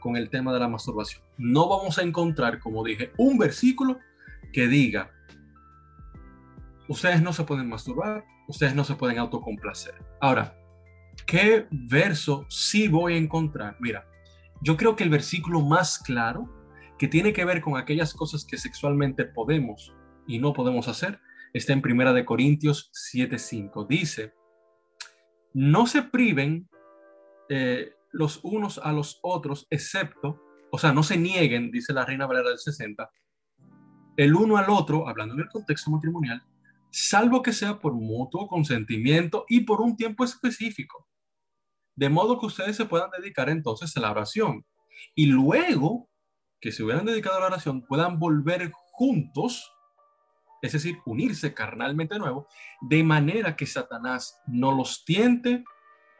con 0.00 0.16
el 0.16 0.30
tema 0.30 0.52
de 0.52 0.58
la 0.58 0.68
masturbación. 0.68 1.22
No 1.38 1.68
vamos 1.68 1.98
a 1.98 2.02
encontrar, 2.02 2.58
como 2.58 2.82
dije, 2.82 3.12
un 3.16 3.38
versículo 3.38 3.98
que 4.52 4.66
diga, 4.66 5.10
ustedes 6.88 7.22
no 7.22 7.32
se 7.32 7.44
pueden 7.44 7.68
masturbar, 7.68 8.24
ustedes 8.48 8.74
no 8.74 8.84
se 8.84 8.96
pueden 8.96 9.18
autocomplacer. 9.18 9.94
Ahora, 10.20 10.56
¿qué 11.26 11.66
verso 11.70 12.46
sí 12.48 12.88
voy 12.88 13.14
a 13.14 13.18
encontrar? 13.18 13.76
Mira, 13.78 14.06
yo 14.60 14.76
creo 14.76 14.96
que 14.96 15.04
el 15.04 15.10
versículo 15.10 15.60
más 15.60 15.98
claro 15.98 16.48
que 16.98 17.08
tiene 17.08 17.32
que 17.32 17.44
ver 17.44 17.60
con 17.60 17.76
aquellas 17.76 18.12
cosas 18.12 18.44
que 18.44 18.58
sexualmente 18.58 19.24
podemos 19.24 19.94
y 20.26 20.38
no 20.38 20.52
podemos 20.52 20.88
hacer, 20.88 21.20
está 21.54 21.72
en 21.72 21.82
Primera 21.82 22.12
de 22.12 22.24
Corintios 22.24 22.90
7:5. 22.92 23.86
Dice, 23.86 24.34
no 25.54 25.86
se 25.86 26.02
priven 26.02 26.68
eh, 27.48 27.92
los 28.12 28.40
unos 28.42 28.78
a 28.78 28.92
los 28.92 29.18
otros, 29.22 29.66
excepto, 29.70 30.42
o 30.70 30.78
sea, 30.78 30.92
no 30.92 31.02
se 31.02 31.16
nieguen, 31.16 31.70
dice 31.70 31.92
la 31.92 32.04
Reina 32.04 32.26
Valera 32.26 32.50
del 32.50 32.58
60, 32.58 33.10
el 34.16 34.34
uno 34.34 34.56
al 34.56 34.70
otro, 34.70 35.08
hablando 35.08 35.34
en 35.34 35.40
el 35.40 35.48
contexto 35.48 35.90
matrimonial, 35.90 36.42
salvo 36.90 37.42
que 37.42 37.52
sea 37.52 37.78
por 37.78 37.94
mutuo 37.94 38.48
consentimiento 38.48 39.44
y 39.48 39.60
por 39.60 39.80
un 39.80 39.96
tiempo 39.96 40.24
específico, 40.24 41.08
de 41.96 42.08
modo 42.08 42.38
que 42.38 42.46
ustedes 42.46 42.76
se 42.76 42.86
puedan 42.86 43.10
dedicar 43.10 43.48
entonces 43.48 43.96
a 43.96 44.00
la 44.00 44.10
oración. 44.10 44.64
Y 45.14 45.26
luego 45.26 46.10
que 46.60 46.72
se 46.72 46.82
hubieran 46.82 47.06
dedicado 47.06 47.36
a 47.36 47.40
la 47.40 47.46
oración, 47.46 47.86
puedan 47.86 48.18
volver 48.18 48.70
juntos, 48.92 49.72
es 50.62 50.72
decir, 50.72 50.98
unirse 51.06 51.54
carnalmente 51.54 52.14
de 52.14 52.20
nuevo, 52.20 52.48
de 52.82 53.02
manera 53.02 53.56
que 53.56 53.66
Satanás 53.66 54.40
no 54.46 54.72
los 54.72 55.04
tiente 55.04 55.64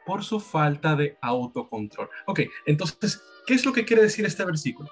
por 0.05 0.23
su 0.23 0.39
falta 0.39 0.95
de 0.95 1.17
autocontrol. 1.21 2.09
Ok, 2.27 2.41
entonces, 2.65 3.21
¿qué 3.45 3.53
es 3.53 3.65
lo 3.65 3.73
que 3.73 3.85
quiere 3.85 4.03
decir 4.03 4.25
este 4.25 4.45
versículo? 4.45 4.89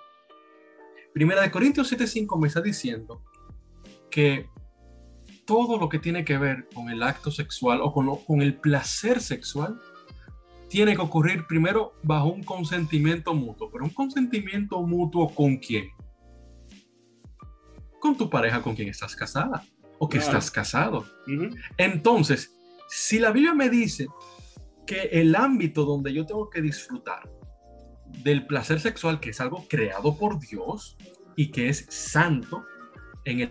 Primera 1.14 1.42
de 1.42 1.52
Corintios 1.52 1.92
7:5 1.92 2.40
me 2.40 2.48
está 2.48 2.62
diciendo 2.62 3.24
que 4.10 4.48
todo 5.46 5.80
lo 5.80 5.90
que 5.90 6.00
tiene 6.00 6.24
que 6.24 6.38
ver 6.38 6.68
con 6.74 6.90
el 6.90 7.02
acto 7.02 7.32
sexual 7.32 7.82
o 7.82 7.92
con, 7.92 8.16
con 8.24 8.42
el 8.42 8.56
placer 8.56 9.20
sexual 9.20 9.80
tiene 10.70 10.96
que 10.96 11.02
ocurrir 11.02 11.48
primero 11.48 11.94
bajo 12.04 12.28
un 12.28 12.44
consentimiento 12.44 13.34
mutuo. 13.34 13.70
Pero 13.72 13.84
un 13.84 13.90
consentimiento 13.90 14.82
mutuo 14.84 15.34
con 15.34 15.58
quién? 15.58 15.90
Con 18.00 18.16
tu 18.16 18.30
pareja 18.30 18.62
con 18.62 18.76
quien 18.76 18.88
estás 18.88 19.16
casada 19.16 19.66
o 19.98 20.08
que 20.08 20.20
estás 20.20 20.50
casado. 20.50 21.06
Entonces, 21.78 22.56
si 22.88 23.20
la 23.20 23.32
Biblia 23.32 23.54
me 23.54 23.70
dice 23.70 24.08
que 24.90 25.04
el 25.22 25.36
ámbito 25.36 25.86
donde 25.86 26.12
yo 26.12 26.26
tengo 26.26 26.50
que 26.50 26.64
disfrutar 26.64 27.30
del 28.24 28.48
placer 28.48 28.80
sexual, 28.80 29.20
que 29.20 29.30
es 29.30 29.40
algo 29.40 29.68
creado 29.70 30.18
por 30.18 30.40
Dios 30.40 30.98
y 31.36 31.52
que 31.52 31.70
es 31.70 31.86
santo 31.90 32.66
en 33.24 33.42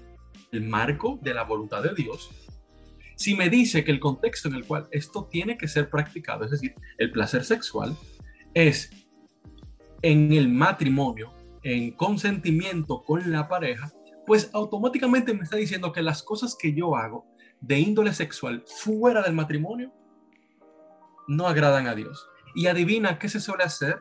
el, 0.50 0.62
marco 0.62 1.20
de 1.22 1.34
la 1.34 1.44
voluntad 1.44 1.80
de 1.84 1.94
Dios, 1.94 2.28
si 3.14 3.36
me 3.36 3.48
dice 3.48 3.84
que 3.84 3.92
el 3.92 4.00
contexto 4.00 4.48
en 4.48 4.56
el 4.56 4.64
cual 4.64 4.88
esto 4.90 5.28
tiene 5.30 5.56
que 5.56 5.68
ser 5.68 5.88
practicado, 5.88 6.44
es 6.44 6.50
decir, 6.50 6.74
el 6.96 7.12
placer 7.12 7.44
sexual, 7.44 7.96
es 8.52 8.90
en 10.02 10.32
el 10.32 10.48
matrimonio, 10.48 11.32
en 11.62 11.92
consentimiento 11.92 13.04
con 13.04 13.30
la 13.30 13.46
pareja, 13.46 13.92
pues 14.26 14.50
automáticamente 14.52 15.34
me 15.34 15.44
está 15.44 15.56
diciendo 15.56 15.92
que 15.92 16.02
las 16.02 16.24
cosas 16.24 16.56
que 16.60 16.74
yo 16.74 16.96
hago 16.96 17.26
de 17.60 17.78
índole 17.78 18.12
sexual 18.12 18.64
fuera 18.66 19.22
del 19.22 19.34
matrimonio 19.34 19.92
no 21.28 21.46
agradan 21.46 21.86
a 21.86 21.94
Dios. 21.94 22.26
Y 22.54 22.66
adivina 22.66 23.18
qué 23.20 23.28
se 23.28 23.38
suele 23.38 23.62
hacer 23.62 24.00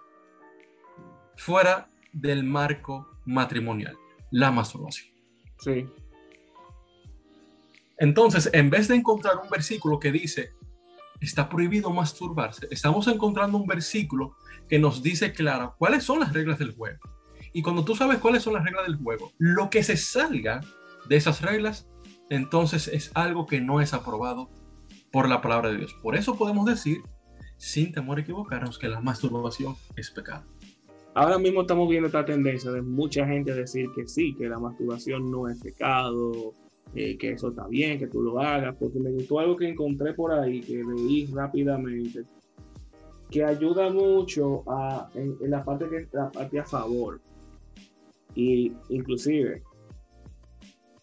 fuera 1.35 1.89
del 2.11 2.43
marco 2.43 3.07
matrimonial, 3.25 3.95
la 4.31 4.49
masturbación. 4.49 5.13
Sí. 5.59 5.87
Entonces, 7.99 8.49
en 8.53 8.69
vez 8.69 8.87
de 8.87 8.95
encontrar 8.95 9.37
un 9.43 9.49
versículo 9.49 9.99
que 9.99 10.11
dice, 10.11 10.53
está 11.19 11.49
prohibido 11.49 11.91
masturbarse, 11.91 12.67
estamos 12.71 13.07
encontrando 13.07 13.57
un 13.57 13.67
versículo 13.67 14.35
que 14.67 14.79
nos 14.79 15.03
dice 15.03 15.33
claro 15.33 15.75
cuáles 15.77 16.03
son 16.03 16.19
las 16.19 16.33
reglas 16.33 16.59
del 16.59 16.73
juego. 16.73 16.99
Y 17.53 17.61
cuando 17.61 17.83
tú 17.83 17.95
sabes 17.95 18.19
cuáles 18.19 18.43
son 18.43 18.53
las 18.53 18.63
reglas 18.63 18.85
del 18.85 18.97
juego, 18.97 19.31
lo 19.37 19.69
que 19.69 19.83
se 19.83 19.97
salga 19.97 20.61
de 21.07 21.15
esas 21.15 21.41
reglas, 21.41 21.87
entonces 22.29 22.87
es 22.87 23.11
algo 23.15 23.45
que 23.45 23.61
no 23.61 23.81
es 23.81 23.93
aprobado 23.93 24.49
por 25.11 25.27
la 25.27 25.41
palabra 25.41 25.69
de 25.69 25.77
Dios. 25.77 25.95
Por 26.03 26.15
eso 26.15 26.37
podemos 26.37 26.65
decir 26.65 27.01
sin 27.57 27.91
temor 27.91 28.19
a 28.19 28.21
equivocarnos, 28.21 28.77
que 28.77 28.87
la 28.87 29.01
masturbación 29.01 29.75
es 29.95 30.11
pecado. 30.11 30.43
Ahora 31.13 31.39
mismo 31.39 31.61
estamos 31.61 31.89
viendo 31.89 32.07
esta 32.07 32.23
tendencia 32.23 32.71
de 32.71 32.81
mucha 32.81 33.25
gente 33.25 33.53
decir 33.53 33.87
que 33.95 34.07
sí, 34.07 34.35
que 34.35 34.47
la 34.47 34.59
masturbación 34.59 35.31
no 35.31 35.49
es 35.49 35.59
pecado, 35.59 36.53
eh, 36.93 37.17
que 37.17 37.31
eso 37.31 37.49
está 37.49 37.67
bien, 37.67 37.97
que 37.97 38.07
tú 38.07 38.21
lo 38.21 38.39
hagas, 38.39 38.75
porque 38.77 38.99
me 38.99 39.11
gustó 39.11 39.39
algo 39.39 39.57
que 39.57 39.67
encontré 39.67 40.13
por 40.13 40.31
ahí, 40.31 40.61
que 40.61 40.83
leí 40.83 41.25
rápidamente, 41.33 42.23
que 43.31 43.43
ayuda 43.43 43.89
mucho 43.89 44.63
a, 44.67 45.09
en, 45.15 45.37
la 45.49 45.65
parte 45.65 45.89
que 45.89 45.97
está 45.97 46.29
a 46.29 46.65
favor. 46.65 47.19
Y 48.35 48.71
inclusive, 48.89 49.63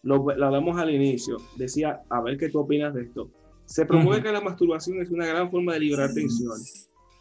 lo, 0.03 0.25
lo 0.33 0.45
hablamos 0.45 0.79
al 0.79 0.95
inicio, 0.95 1.37
decía, 1.57 2.03
a 2.09 2.21
ver 2.21 2.37
qué 2.37 2.47
tú 2.47 2.59
opinas 2.59 2.93
de 2.93 3.03
esto 3.03 3.29
se 3.65 3.85
promueve 3.85 4.23
que 4.23 4.31
la 4.31 4.41
masturbación 4.41 5.01
es 5.01 5.09
una 5.09 5.25
gran 5.25 5.49
forma 5.49 5.73
de 5.73 5.79
liberar 5.81 6.13
tensión, 6.13 6.57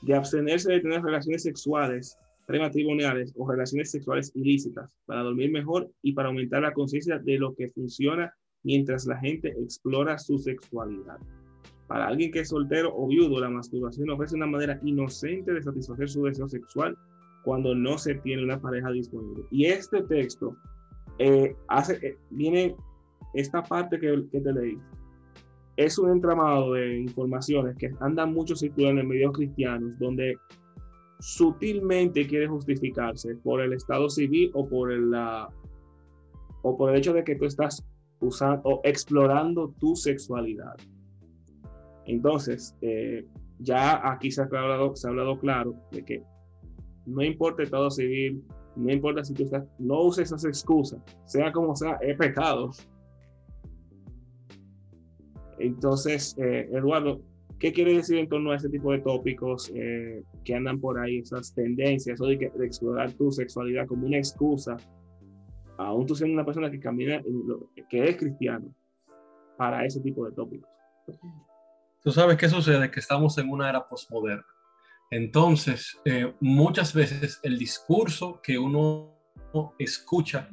de 0.02 0.14
abstenerse 0.14 0.72
de 0.72 0.80
tener 0.80 1.02
relaciones 1.02 1.42
sexuales 1.42 2.16
prematrimoniales 2.46 3.32
o 3.36 3.50
relaciones 3.50 3.90
sexuales 3.90 4.30
ilícitas 4.34 4.90
para 5.06 5.22
dormir 5.22 5.50
mejor 5.50 5.90
y 6.02 6.12
para 6.12 6.28
aumentar 6.28 6.62
la 6.62 6.74
conciencia 6.74 7.18
de 7.18 7.38
lo 7.38 7.54
que 7.54 7.70
funciona 7.70 8.32
mientras 8.62 9.06
la 9.06 9.18
gente 9.18 9.48
explora 9.48 10.18
su 10.18 10.38
sexualidad. 10.38 11.18
Para 11.86 12.08
alguien 12.08 12.30
que 12.30 12.40
es 12.40 12.48
soltero 12.48 12.94
o 12.94 13.06
viudo, 13.08 13.40
la 13.40 13.50
masturbación 13.50 14.10
ofrece 14.10 14.36
una 14.36 14.46
manera 14.46 14.78
inocente 14.84 15.52
de 15.52 15.62
satisfacer 15.62 16.08
su 16.08 16.24
deseo 16.24 16.48
sexual 16.48 16.96
cuando 17.44 17.74
no 17.74 17.98
se 17.98 18.14
tiene 18.16 18.42
una 18.42 18.60
pareja 18.60 18.90
disponible. 18.90 19.44
Y 19.50 19.66
este 19.66 20.02
texto 20.02 20.56
eh, 21.18 21.54
hace, 21.68 21.94
eh, 22.06 22.16
viene 22.30 22.74
esta 23.34 23.62
parte 23.62 23.98
que, 23.98 24.24
que 24.32 24.40
te 24.40 24.52
leí, 24.52 24.78
es 25.76 25.98
un 25.98 26.10
entramado 26.10 26.72
de 26.72 26.98
informaciones 26.98 27.76
que 27.76 27.90
andan 28.00 28.32
mucho 28.32 28.54
circulando 28.54 29.00
en 29.00 29.08
medios 29.08 29.32
cristianos, 29.32 29.98
donde 29.98 30.36
sutilmente 31.20 32.26
quiere 32.26 32.46
justificarse 32.46 33.34
por 33.36 33.60
el 33.60 33.72
estado 33.72 34.08
civil 34.08 34.50
o 34.54 34.68
por 34.68 34.92
el, 34.92 35.12
o 36.62 36.76
por 36.76 36.90
el 36.90 36.96
hecho 36.96 37.12
de 37.12 37.24
que 37.24 37.36
tú 37.36 37.46
estás 37.46 37.84
usando 38.20 38.62
o 38.64 38.80
explorando 38.84 39.74
tu 39.78 39.96
sexualidad. 39.96 40.74
Entonces, 42.06 42.76
eh, 42.82 43.26
ya 43.58 44.10
aquí 44.10 44.30
se 44.30 44.42
ha, 44.42 44.44
hablado, 44.44 44.94
se 44.94 45.06
ha 45.06 45.10
hablado 45.10 45.38
claro 45.38 45.74
de 45.90 46.04
que 46.04 46.22
no 47.06 47.22
importa 47.22 47.62
el 47.62 47.66
estado 47.66 47.90
civil, 47.90 48.44
no 48.76 48.92
importa 48.92 49.24
si 49.24 49.34
tú 49.34 49.44
estás, 49.44 49.64
no 49.78 50.02
uses 50.02 50.26
esas 50.26 50.44
excusas, 50.44 51.00
sea 51.24 51.52
como 51.52 51.74
sea, 51.76 51.96
es 52.02 52.16
pecado. 52.16 52.70
Entonces, 55.58 56.36
eh, 56.38 56.68
Eduardo, 56.72 57.20
¿qué 57.58 57.72
quiere 57.72 57.94
decir 57.94 58.18
en 58.18 58.28
torno 58.28 58.52
a 58.52 58.56
ese 58.56 58.68
tipo 58.68 58.92
de 58.92 58.98
tópicos 59.00 59.70
eh, 59.74 60.22
que 60.44 60.54
andan 60.54 60.80
por 60.80 60.98
ahí, 60.98 61.18
esas 61.18 61.54
tendencias, 61.54 62.20
o 62.20 62.26
de, 62.26 62.50
explorar 62.62 63.12
tu 63.12 63.30
sexualidad 63.30 63.86
como 63.86 64.06
una 64.06 64.18
excusa, 64.18 64.76
aún 65.76 66.06
tú 66.06 66.14
siendo 66.14 66.34
una 66.34 66.44
persona 66.44 66.70
que 66.70 66.80
camina, 66.80 67.22
que 67.88 68.04
es 68.04 68.16
cristiano, 68.16 68.74
para 69.56 69.84
ese 69.84 70.00
tipo 70.00 70.26
de 70.26 70.32
tópicos? 70.32 70.68
Tú 72.02 72.10
sabes 72.10 72.36
qué 72.36 72.48
sucede, 72.48 72.90
que 72.90 73.00
estamos 73.00 73.38
en 73.38 73.48
una 73.48 73.68
era 73.68 73.88
postmoderna. 73.88 74.44
Entonces, 75.10 75.98
eh, 76.04 76.34
muchas 76.40 76.92
veces 76.92 77.40
el 77.42 77.58
discurso 77.58 78.40
que 78.42 78.58
uno 78.58 79.14
escucha 79.78 80.50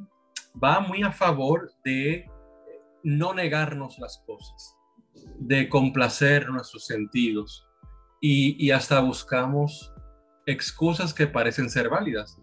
va 0.63 0.79
muy 0.79 1.01
a 1.01 1.11
favor 1.11 1.71
de 1.83 2.29
no 3.03 3.33
negarnos 3.33 3.97
las 3.97 4.23
cosas 4.27 4.77
de 5.39 5.69
complacer 5.69 6.49
nuestros 6.49 6.85
sentidos 6.85 7.67
y, 8.21 8.69
hasta 8.69 8.99
buscamos 8.99 9.91
excusas 10.45 11.13
que 11.13 11.27
parecen 11.27 11.69
ser 11.69 11.89
válidas. 11.89 12.39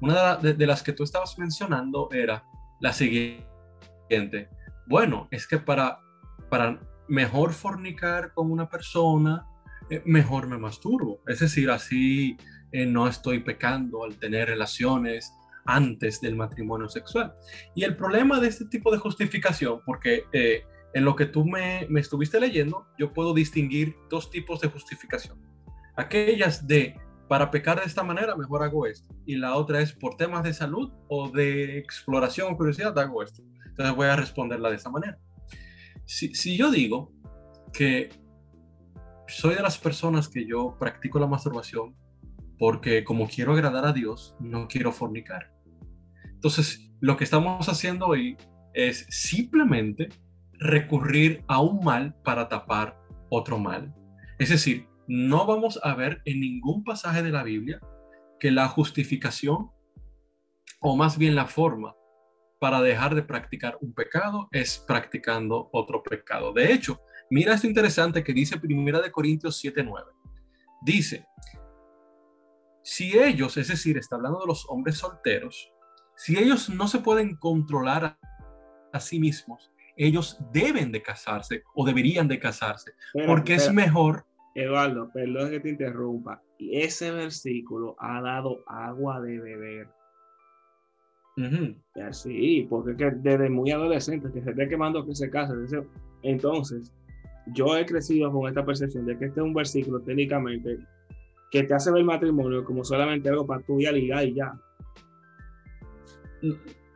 Una 0.00 0.36
de, 0.36 0.66
las 0.66 0.82
que 0.82 0.94
tú 0.94 1.04
estabas 1.04 1.38
mencionando 1.38 2.08
era 2.10 2.42
la 2.80 2.92
siguiente. 2.92 4.48
Bueno, 4.86 5.28
es 5.30 5.46
que 5.46 5.58
para, 5.58 6.00
para 6.48 6.80
mejor 7.08 7.52
fornicar 7.52 8.32
con 8.32 8.50
una 8.50 8.68
persona, 8.70 9.46
eh, 9.90 10.02
mejor 10.06 10.46
me 10.46 10.56
masturbo. 10.56 11.20
Es 11.26 11.40
decir, 11.40 11.70
así 11.70 12.38
eh, 12.72 12.86
no 12.86 13.06
estoy 13.06 13.40
pecando 13.40 14.04
al 14.04 14.16
tener 14.16 14.48
relaciones 14.48 15.34
antes 15.66 16.20
del 16.20 16.36
matrimonio 16.36 16.88
sexual. 16.88 17.34
Y 17.74 17.84
el 17.84 17.96
problema 17.96 18.40
de 18.40 18.48
este 18.48 18.64
tipo 18.66 18.90
de 18.90 18.98
justificación, 18.98 19.80
porque 19.84 20.24
eh, 20.32 20.64
en 20.94 21.04
lo 21.04 21.16
que 21.16 21.26
tú 21.26 21.44
me, 21.44 21.86
estuviste 21.98 22.40
leyendo, 22.40 22.86
yo 22.98 23.12
puedo 23.12 23.34
distinguir 23.34 23.96
dos 24.08 24.30
tipos 24.30 24.60
de 24.60 24.68
justificación. 24.68 25.38
Aquellas 25.96 26.66
de, 26.66 26.98
para 27.28 27.50
pecar 27.50 27.80
de 27.80 27.86
esta 27.86 28.02
manera, 28.02 28.36
mejor 28.36 28.62
hago 28.62 28.86
esto. 28.86 29.14
Y 29.26 29.36
la 29.36 29.54
otra 29.56 29.80
es, 29.80 29.92
por 29.92 30.16
temas 30.16 30.42
de 30.42 30.52
salud 30.52 30.92
o 31.08 31.28
de 31.28 31.78
exploración 31.78 32.52
o 32.52 32.56
curiosidad, 32.56 32.98
hago 32.98 33.22
esto. 33.22 33.42
Entonces 33.66 33.94
voy 33.94 34.08
a 34.08 34.16
responderla 34.16 34.70
de 34.70 34.76
esta 34.76 34.90
manera. 34.90 35.18
Si, 36.04 36.34
si 36.34 36.56
yo 36.56 36.70
digo 36.70 37.12
que 37.72 38.10
soy 39.28 39.54
de 39.54 39.62
las 39.62 39.78
personas 39.78 40.28
que 40.28 40.44
yo 40.44 40.76
practico 40.78 41.20
la 41.20 41.26
masturbación 41.28 41.94
porque 42.60 43.04
como 43.04 43.26
quiero 43.26 43.54
agradar 43.54 43.86
a 43.86 43.92
Dios, 43.92 44.36
no 44.38 44.68
quiero 44.68 44.92
fornicar. 44.92 45.50
Entonces, 46.24 46.90
lo 47.00 47.16
que 47.16 47.24
estamos 47.24 47.66
haciendo 47.70 48.06
hoy 48.06 48.36
es 48.74 49.06
simplemente 49.08 50.10
recurrir 50.60 51.42
a 51.48 51.60
un 51.60 51.84
mal 51.84 52.14
para 52.22 52.48
tapar 52.48 52.98
otro 53.30 53.58
mal. 53.58 53.94
Es 54.38 54.50
decir, 54.50 54.86
no 55.08 55.46
vamos 55.46 55.80
a 55.82 55.94
ver 55.94 56.22
en 56.24 56.40
ningún 56.40 56.84
pasaje 56.84 57.22
de 57.22 57.30
la 57.30 57.42
Biblia 57.42 57.80
que 58.38 58.50
la 58.50 58.68
justificación, 58.68 59.70
o 60.80 60.96
más 60.96 61.18
bien 61.18 61.34
la 61.34 61.46
forma 61.46 61.94
para 62.60 62.82
dejar 62.82 63.14
de 63.14 63.22
practicar 63.22 63.78
un 63.80 63.92
pecado 63.94 64.48
es 64.52 64.78
practicando 64.78 65.70
otro 65.72 66.02
pecado. 66.02 66.52
De 66.52 66.72
hecho, 66.72 67.00
mira 67.30 67.54
esto 67.54 67.66
interesante 67.66 68.22
que 68.22 68.34
dice 68.34 68.60
Primera 68.60 69.00
de 69.00 69.10
Corintios 69.10 69.58
7:9. 69.62 70.12
Dice, 70.82 71.26
si 72.82 73.18
ellos, 73.18 73.56
es 73.56 73.68
decir, 73.68 73.98
está 73.98 74.16
hablando 74.16 74.40
de 74.40 74.46
los 74.46 74.66
hombres 74.68 74.98
solteros, 74.98 75.72
si 76.16 76.38
ellos 76.38 76.68
no 76.68 76.86
se 76.86 76.98
pueden 76.98 77.36
controlar 77.36 78.18
a, 78.92 79.00
sí 79.00 79.18
mismos, 79.18 79.69
ellos 80.06 80.38
deben 80.52 80.92
de 80.92 81.02
casarse 81.02 81.62
o 81.74 81.86
deberían 81.86 82.28
de 82.28 82.38
casarse, 82.38 82.92
porque 83.26 83.54
es 83.54 83.72
mejor. 83.72 84.24
Eduardo, 84.54 85.10
perdón 85.12 85.50
que 85.50 85.60
te 85.60 85.68
interrumpa. 85.68 86.42
Y 86.58 86.80
ese 86.80 87.10
versículo 87.10 87.96
ha 87.98 88.20
dado 88.20 88.64
agua 88.66 89.20
de 89.20 89.38
beber. 89.38 89.88
Sí, 92.12 92.66
porque 92.68 92.96
que 92.96 93.10
desde 93.12 93.48
muy 93.48 93.70
adolescente 93.70 94.30
que 94.32 94.42
se 94.42 94.50
esté 94.50 94.68
quemando 94.68 95.06
que 95.06 95.14
se 95.14 95.30
case. 95.30 95.54
Entonces, 96.22 96.92
yo 97.54 97.76
he 97.76 97.86
crecido 97.86 98.30
con 98.30 98.48
esta 98.48 98.64
percepción 98.64 99.06
de 99.06 99.16
que 99.18 99.26
este 99.26 99.40
es 99.40 99.44
un 99.44 99.54
versículo 99.54 100.00
técnicamente 100.00 100.78
que 101.50 101.62
te 101.62 101.74
hace 101.74 101.90
ver 101.90 102.00
el 102.00 102.06
matrimonio 102.06 102.64
como 102.64 102.84
solamente 102.84 103.28
algo 103.28 103.46
para 103.46 103.62
tu 103.62 103.80
y 103.80 103.86
ligar 103.90 104.24
y 104.24 104.34
ya. 104.34 104.52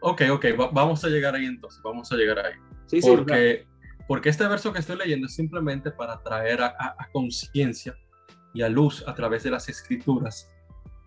Ok, 0.00 0.22
ok, 0.30 0.46
vamos 0.72 1.04
a 1.04 1.08
llegar 1.08 1.34
ahí 1.34 1.46
entonces, 1.46 1.80
vamos 1.82 2.12
a 2.12 2.16
llegar 2.16 2.38
ahí. 2.38 2.54
Sí, 2.86 3.00
porque, 3.00 3.66
porque 4.06 4.28
este 4.28 4.46
verso 4.46 4.72
que 4.72 4.78
estoy 4.78 4.96
leyendo 4.96 5.26
es 5.26 5.34
simplemente 5.34 5.90
para 5.90 6.22
traer 6.22 6.62
a, 6.62 6.74
a 6.76 7.08
conciencia 7.12 7.96
y 8.52 8.62
a 8.62 8.68
luz 8.68 9.04
a 9.06 9.14
través 9.14 9.42
de 9.42 9.50
las 9.50 9.68
escrituras 9.68 10.50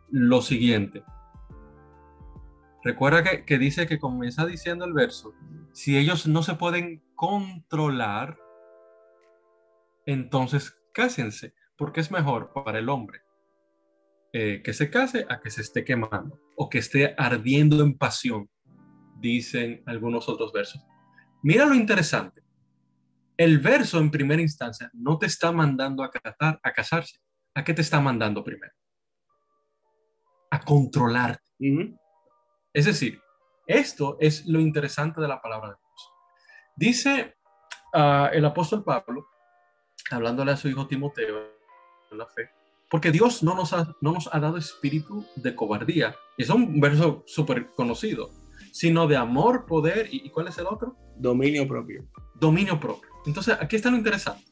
lo 0.10 0.41
siguiente. 0.41 1.03
Recuerda 2.84 3.24
que, 3.24 3.46
que, 3.46 3.57
dice 3.57 3.88
que 3.88 4.00
comienza 4.00 4.46
diciendo 4.46 4.86
el 4.86 4.93
verso, 4.93 5.34
si 5.74 5.98
ellos 5.98 6.27
no 6.27 6.43
se 6.43 6.55
pueden 6.55 7.03
controlar, 7.15 8.38
entonces 10.05 10.77
cásense, 10.93 11.53
porque 11.77 12.00
es 12.00 12.12
mejor 12.12 12.53
para 12.53 12.79
el 12.79 12.89
hombre 12.89 13.22
eh, 14.34 14.62
que 14.62 14.74
se 14.74 14.89
case 14.89 15.25
a 15.29 15.39
que 15.39 15.50
se 15.50 15.62
esté 15.62 15.86
quemando 15.86 16.39
o 16.57 16.69
que 16.69 16.79
esté 16.79 17.15
ardiendo 17.17 17.81
en 17.81 17.98
pasión, 17.98 18.50
dicen 19.19 19.81
algunos 19.86 20.27
otros 20.27 20.51
versos. 20.51 20.79
Mira 21.48 21.66
lo 21.66 21.75
interesante. 21.75 22.44
El 23.38 23.60
verso 23.60 24.00
en 24.00 24.12
primera 24.12 24.42
instancia 24.42 24.92
no 24.92 25.18
te 25.18 25.27
está 25.27 25.50
mandando 25.54 26.04
a, 26.04 26.12
a 26.62 26.74
casarse. 26.74 27.20
¿A 27.56 27.63
qué 27.63 27.74
te 27.74 27.82
está 27.82 28.01
mandando 28.01 28.44
primero? 28.44 28.74
A 30.51 30.60
controlarte. 30.60 31.50
Es 32.74 32.84
decir, 32.84 33.22
esto 33.66 34.18
es 34.20 34.46
lo 34.46 34.60
interesante 34.60 35.22
de 35.22 35.30
la 35.30 35.42
palabra 35.42 35.70
de 35.70 35.75
Dios. 35.75 36.12
Dice 36.75 37.38
ah, 37.94 38.30
el 38.34 38.44
apóstol 38.44 38.84
Pablo, 38.84 39.25
hablándole 40.12 40.51
a 40.51 40.58
su 40.58 40.68
hijo 40.68 40.86
Timoteo 40.86 41.50
en 42.12 42.18
la 42.18 42.25
fe, 42.25 42.50
porque 42.89 43.10
Dios 43.10 43.42
no 43.42 43.56
nos 43.56 43.72
ha, 43.72 43.96
no 44.01 44.12
nos 44.12 44.27
ha 44.34 44.39
dado 44.42 44.58
espíritu 44.58 45.25
de 45.38 45.56
cobardía. 45.56 46.13
Es 46.38 46.50
un 46.50 46.82
verso 46.82 47.24
súper 47.25 47.74
conocido, 47.74 48.32
sino 48.77 49.07
de 49.07 49.17
amor, 49.17 49.65
poder 49.65 50.07
y, 50.12 50.29
¿cuál 50.29 50.50
es 50.50 50.57
el 50.60 50.67
otro? 50.67 50.96
Dominio 51.15 51.67
propio. 51.67 52.07
Dominio 52.36 52.79
propio. 52.79 53.10
Entonces, 53.25 53.57
aquí 53.60 53.75
está 53.75 53.89
lo 53.89 53.98
interesante. 53.98 54.46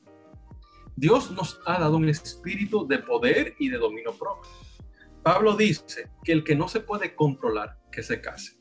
Dios 0.96 1.30
nos 1.30 1.60
ha 1.68 1.80
dado 1.80 1.98
un 1.98 2.10
espíritu 2.10 2.88
de 2.88 2.98
poder 2.98 3.54
y 3.60 3.70
de 3.70 3.78
dominio 3.78 4.18
propio. 4.18 4.50
Pablo 5.22 5.56
dice 5.56 6.10
que 6.24 6.32
el 6.32 6.44
que 6.44 6.56
no 6.56 6.68
se 6.68 6.80
puede 6.80 7.14
controlar, 7.14 7.78
que 7.92 8.02
se 8.02 8.20
case. 8.20 8.58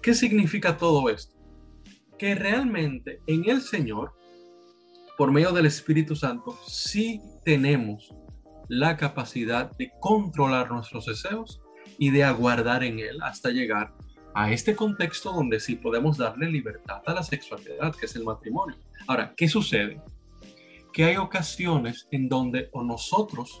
¿Qué 0.00 0.14
significa 0.14 0.78
todo 0.78 1.10
esto? 1.10 1.36
Que 2.16 2.34
realmente 2.34 3.20
en 3.26 3.46
el 3.46 3.60
Señor, 3.60 4.14
por 5.18 5.30
medio 5.30 5.52
del 5.52 5.66
Espíritu 5.66 6.16
Santo, 6.16 6.58
sí 6.66 7.20
tenemos 7.44 8.14
la 8.68 8.96
capacidad 8.96 9.70
de 9.76 9.92
controlar 10.00 10.70
nuestros 10.70 11.04
deseos 11.04 11.60
y 11.98 12.08
de 12.08 12.24
aguardar 12.24 12.84
en 12.84 13.00
Él 13.00 13.18
hasta 13.20 13.50
llegar 13.50 13.92
a 14.38 14.52
este 14.52 14.76
contexto 14.76 15.32
donde 15.32 15.58
sí 15.58 15.74
podemos 15.74 16.16
darle 16.16 16.48
libertad 16.48 17.02
a 17.06 17.12
la 17.12 17.24
sexualidad, 17.24 17.92
que 17.96 18.06
es 18.06 18.14
el 18.14 18.22
matrimonio. 18.22 18.76
Ahora, 19.08 19.34
¿qué 19.36 19.48
sucede? 19.48 20.00
Que 20.92 21.06
hay 21.06 21.16
ocasiones 21.16 22.06
en 22.12 22.28
donde 22.28 22.68
o 22.70 22.84
nosotros 22.84 23.60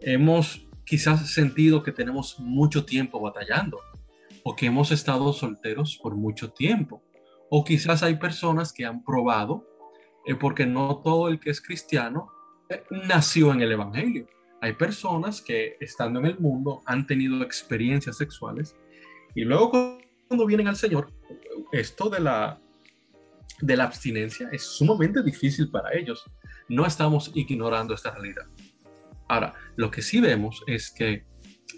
hemos 0.00 0.66
quizás 0.86 1.30
sentido 1.30 1.82
que 1.82 1.92
tenemos 1.92 2.40
mucho 2.40 2.86
tiempo 2.86 3.20
batallando 3.20 3.78
o 4.42 4.56
que 4.56 4.64
hemos 4.64 4.90
estado 4.90 5.34
solteros 5.34 5.98
por 6.02 6.16
mucho 6.16 6.50
tiempo. 6.50 7.02
O 7.50 7.62
quizás 7.62 8.02
hay 8.02 8.14
personas 8.14 8.72
que 8.72 8.86
han 8.86 9.04
probado, 9.04 9.66
eh, 10.24 10.34
porque 10.34 10.64
no 10.64 11.02
todo 11.04 11.28
el 11.28 11.38
que 11.38 11.50
es 11.50 11.60
cristiano 11.60 12.30
nació 13.06 13.52
en 13.52 13.60
el 13.60 13.72
Evangelio. 13.72 14.28
Hay 14.62 14.72
personas 14.72 15.42
que 15.42 15.76
estando 15.78 16.20
en 16.20 16.24
el 16.26 16.38
mundo 16.38 16.80
han 16.86 17.06
tenido 17.06 17.42
experiencias 17.42 18.16
sexuales 18.16 18.74
y 19.38 19.44
luego 19.44 19.70
cuando 20.26 20.46
vienen 20.46 20.66
al 20.66 20.74
Señor, 20.74 21.12
esto 21.70 22.10
de 22.10 22.18
la, 22.18 22.58
de 23.60 23.76
la 23.76 23.84
abstinencia 23.84 24.48
es 24.50 24.64
sumamente 24.64 25.22
difícil 25.22 25.70
para 25.70 25.96
ellos. 25.96 26.24
No 26.68 26.84
estamos 26.84 27.30
ignorando 27.36 27.94
esta 27.94 28.10
realidad. 28.10 28.46
Ahora, 29.28 29.54
lo 29.76 29.92
que 29.92 30.02
sí 30.02 30.20
vemos 30.20 30.64
es 30.66 30.90
que 30.90 31.24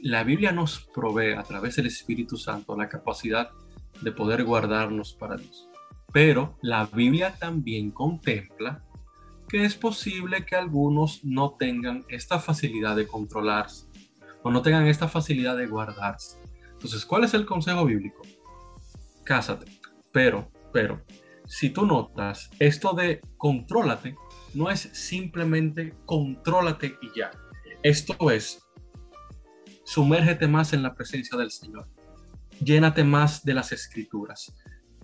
la 0.03 0.25
Biblia 0.25 0.53
nos 0.53 0.89
provee 0.95 1.35
a 1.35 1.43
través 1.43 1.77
del 1.77 1.85
Espíritu 1.85 2.39
Santo 2.39 2.75
la 2.79 2.89
capacidad 2.89 3.51
de 4.01 4.11
poder 4.11 4.43
guardarnos 4.45 5.13
para 5.13 5.37
Dios. 5.37 5.69
Pero 6.15 6.57
la 6.63 6.87
Biblia 6.87 7.35
también 7.39 7.91
contempla 7.91 8.83
que 9.51 9.67
es 9.67 9.75
posible 9.75 10.47
que 10.47 10.57
algunos 10.57 11.23
no 11.25 11.57
tengan 11.59 12.07
esta 12.09 12.41
facilidad 12.41 12.97
de 12.97 13.07
controlarse 13.07 13.85
o 14.43 14.51
no 14.51 14.63
tengan 14.63 14.87
esta 14.87 15.09
facilidad 15.09 15.59
de 15.59 15.67
guardarse. 15.67 16.40
Entonces, 16.81 17.05
¿cuál 17.05 17.25
es 17.25 17.35
el 17.35 17.45
consejo 17.45 17.85
bíblico? 17.85 18.23
Cásate. 19.23 19.71
Pero, 20.11 20.51
pero, 20.73 21.05
si 21.47 21.69
tú 21.69 21.85
notas, 21.85 22.49
esto 22.59 22.95
de 22.95 23.21
contrólate 23.37 24.17
no 24.55 24.71
es 24.71 24.81
simplemente 24.81 25.95
contrólate 26.07 26.97
y 27.03 27.19
ya. 27.19 27.31
Esto 27.83 28.31
es, 28.31 28.63
sumérgete 29.85 30.49
más 30.49 30.73
en 30.73 30.83
la 30.83 30.95
presencia 30.95 31.37
del 31.37 31.51
Señor. 31.51 31.87
Llénate 32.65 33.05
más 33.05 33.45
de 33.45 33.53
las 33.53 33.73
escrituras. 33.73 34.57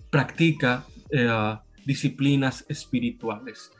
Practica 0.09 0.83
eh, 1.11 1.57
disciplinas 1.85 2.65
espirituales 2.69 3.71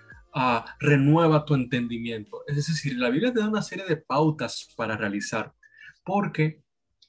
renueva 0.80 1.46
tu 1.46 1.56
entendimiento. 1.56 2.44
Es 2.48 2.68
decir, 2.68 2.98
la 2.98 3.10
Biblia 3.10 3.34
te 3.34 3.40
da 3.40 3.50
una 3.50 3.62
serie 3.62 3.86
de 3.86 3.98
pautas 3.98 4.70
para 4.76 4.96
realizar, 4.96 5.54
porque 6.04 6.62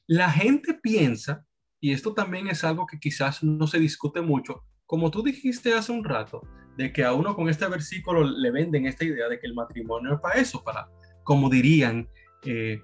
la 0.09 0.31
gente 0.31 0.75
piensa, 0.75 1.45
y 1.81 1.93
esto 1.93 2.15
también 2.15 2.49
es 2.49 2.65
algo 2.65 2.87
que 2.87 2.99
quizás 2.99 3.45
no 3.45 3.67
se 3.67 3.79
discute 3.79 4.23
mucho, 4.23 4.65
como 4.87 5.11
tú 5.11 5.23
dijiste 5.23 5.75
hace 5.75 5.93
un 5.93 6.03
rato, 6.03 6.41
de 6.79 6.93
que 6.93 7.05
a 7.05 7.13
uno 7.13 7.37
con 7.37 7.49
este 7.49 7.69
versículo 7.69 8.25
le 8.25 8.51
venden 8.51 8.87
esta 8.87 9.05
idea 9.05 9.29
de 9.29 9.39
que 9.39 9.47
el 9.47 9.55
matrimonio 9.55 10.15
es 10.15 10.21
para 10.21 10.41
eso, 10.41 10.65
para, 10.65 10.89
como 11.25 11.51
dirían 11.51 12.09
eh, 12.45 12.81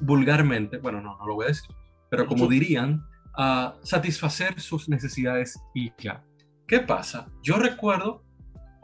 vulgarmente, 0.00 0.78
bueno, 0.78 1.00
no, 1.00 1.18
no 1.18 1.26
lo 1.26 1.34
voy 1.34 1.46
a 1.46 1.48
decir, 1.48 1.68
pero 2.10 2.26
como 2.26 2.46
dirían, 2.46 3.04
a 3.36 3.74
satisfacer 3.82 4.60
sus 4.60 4.88
necesidades 4.88 5.60
y 5.74 5.92
ya. 5.98 6.24
¿Qué 6.68 6.80
pasa? 6.80 7.28
Yo 7.42 7.56
recuerdo 7.56 8.22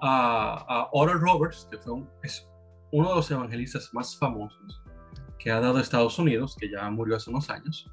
a, 0.00 0.88
Oral 0.92 1.20
Roberts, 1.20 1.68
que 1.70 1.78
fue 1.78 2.02
es 2.22 2.48
uno 2.90 3.10
de 3.10 3.14
los 3.14 3.30
evangelistas 3.30 3.90
más 3.92 4.18
famosos 4.18 4.83
que 5.38 5.50
ha 5.50 5.60
dado 5.60 5.78
Estados 5.78 6.18
Unidos, 6.18 6.56
que 6.58 6.70
ya 6.70 6.88
murió 6.90 7.16
hace 7.16 7.30
unos 7.30 7.50
años. 7.50 7.90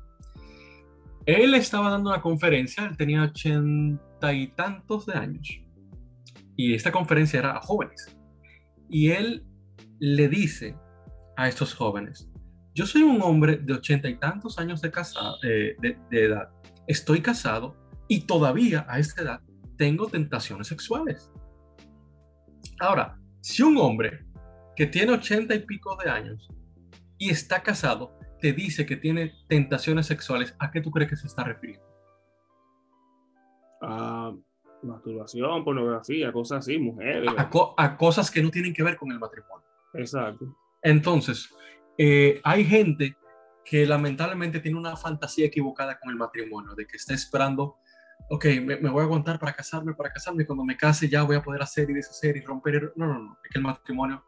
Él 1.25 1.53
estaba 1.53 1.89
dando 1.89 2.09
una 2.09 2.21
conferencia, 2.21 2.85
él 2.85 2.97
tenía 2.97 3.23
ochenta 3.23 4.33
y 4.33 4.47
tantos 4.53 5.05
de 5.05 5.13
años, 5.13 5.61
y 6.55 6.73
esta 6.73 6.91
conferencia 6.91 7.39
era 7.39 7.57
a 7.57 7.61
jóvenes. 7.61 8.17
Y 8.89 9.11
él 9.11 9.45
le 9.99 10.27
dice 10.27 10.75
a 11.37 11.47
estos 11.47 11.73
jóvenes, 11.73 12.29
yo 12.73 12.85
soy 12.85 13.03
un 13.03 13.21
hombre 13.21 13.57
de 13.57 13.73
ochenta 13.73 14.09
y 14.09 14.15
tantos 14.15 14.57
años 14.57 14.81
de, 14.81 14.91
casado, 14.91 15.37
de, 15.41 15.75
de 16.09 16.25
edad, 16.25 16.49
estoy 16.87 17.21
casado 17.21 17.75
y 18.07 18.21
todavía 18.21 18.85
a 18.89 18.97
esta 18.97 19.21
edad 19.21 19.41
tengo 19.77 20.07
tentaciones 20.07 20.67
sexuales. 20.67 21.31
Ahora, 22.79 23.19
si 23.41 23.61
un 23.63 23.77
hombre 23.77 24.25
que 24.75 24.87
tiene 24.87 25.13
ochenta 25.13 25.53
y 25.53 25.59
pico 25.59 25.95
de 26.03 26.09
años 26.09 26.47
y 27.21 27.29
está 27.29 27.61
casado 27.61 28.17
te 28.39 28.51
dice 28.51 28.87
que 28.87 28.97
tiene 28.97 29.35
tentaciones 29.47 30.07
sexuales, 30.07 30.55
¿a 30.57 30.71
qué 30.71 30.81
tú 30.81 30.89
crees 30.89 31.11
que 31.11 31.15
se 31.15 31.27
está 31.27 31.43
refiriendo? 31.43 31.85
a 33.81 34.33
masturbación, 34.83 35.63
pornografía, 35.63 36.31
cosas 36.31 36.59
así, 36.59 36.77
mujeres. 36.77 37.29
A, 37.37 37.97
cosas 37.97 38.31
que 38.31 38.41
no 38.41 38.49
tienen 38.49 38.73
que 38.73 38.83
ver 38.83 38.97
con 38.97 39.11
el 39.11 39.19
matrimonio. 39.19 39.65
Exacto. 39.93 40.55
Entonces, 40.81 41.49
eh, 41.97 42.39
hay 42.43 42.63
gente 42.63 43.15
que 43.63 43.85
lamentablemente 43.85 44.59
tiene 44.59 44.77
una 44.77 44.95
fantasía 44.95 45.45
equivocada 45.45 45.99
con 45.99 46.11
el 46.11 46.15
matrimonio, 46.15 46.73
de 46.73 46.87
que 46.87 46.97
está 46.97 47.13
esperando, 47.13 47.77
ok, 48.29 48.45
me, 48.63 48.77
voy 48.77 49.01
a 49.01 49.03
aguantar 49.03 49.39
para 49.39 49.53
casarme, 49.53 49.93
para 49.93 50.11
casarme, 50.11 50.43
y 50.43 50.45
cuando 50.45 50.63
me 50.63 50.77
case 50.77 51.07
ya 51.07 51.23
voy 51.23 51.35
a 51.35 51.43
poder 51.43 51.61
hacer 51.61 51.89
y 51.89 51.93
deshacer 51.93 52.37
y 52.37 52.41
romper. 52.41 52.93
No, 52.95 53.05
no, 53.05 53.19
no, 53.19 53.37
es 53.43 53.49
que 53.51 53.59
el 53.59 53.63
matrimonio 53.63 54.23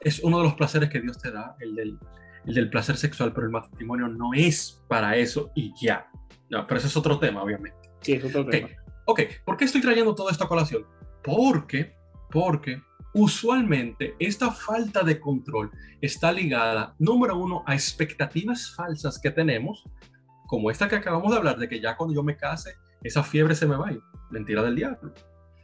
es 0.00 0.20
uno 0.20 0.38
de 0.38 0.44
los 0.44 0.54
placeres 0.54 0.88
que 0.90 1.00
Dios 1.00 1.18
te 1.18 1.30
da, 1.30 1.56
el 1.60 1.74
del, 1.74 1.98
el 2.46 2.54
del 2.54 2.70
placer 2.70 2.96
sexual, 2.96 3.32
pero 3.32 3.46
el 3.46 3.52
matrimonio 3.52 4.08
no 4.08 4.32
es 4.34 4.82
para 4.88 5.16
eso 5.16 5.50
y 5.54 5.72
ya. 5.80 6.10
No, 6.48 6.66
pero 6.66 6.78
ese 6.78 6.88
es 6.88 6.96
otro 6.96 7.18
tema, 7.18 7.42
obviamente. 7.42 7.78
Sí, 8.00 8.12
es 8.12 8.24
otro 8.24 8.46
tema. 8.46 8.68
Ok, 9.06 9.20
¿por 9.44 9.56
qué 9.56 9.64
estoy 9.64 9.80
trayendo 9.80 10.14
todo 10.14 10.30
esto 10.30 10.44
a 10.44 10.48
colación? 10.48 10.86
Porque, 11.22 11.94
porque 12.30 12.82
usualmente 13.12 14.14
esta 14.18 14.50
falta 14.52 15.02
de 15.02 15.18
control 15.18 15.70
está 16.00 16.32
ligada, 16.32 16.94
número 16.98 17.36
uno, 17.36 17.62
a 17.66 17.74
expectativas 17.74 18.74
falsas 18.74 19.18
que 19.18 19.30
tenemos, 19.30 19.84
como 20.46 20.70
esta 20.70 20.88
que 20.88 20.96
acabamos 20.96 21.30
de 21.30 21.38
hablar, 21.38 21.58
de 21.58 21.68
que 21.68 21.80
ya 21.80 21.96
cuando 21.96 22.14
yo 22.14 22.22
me 22.22 22.36
case, 22.36 22.74
esa 23.02 23.22
fiebre 23.22 23.54
se 23.54 23.66
me 23.66 23.76
va 23.76 23.88
a 23.88 23.92
ir. 23.92 24.00
Mentira 24.30 24.62
del 24.62 24.76
diablo. 24.76 25.12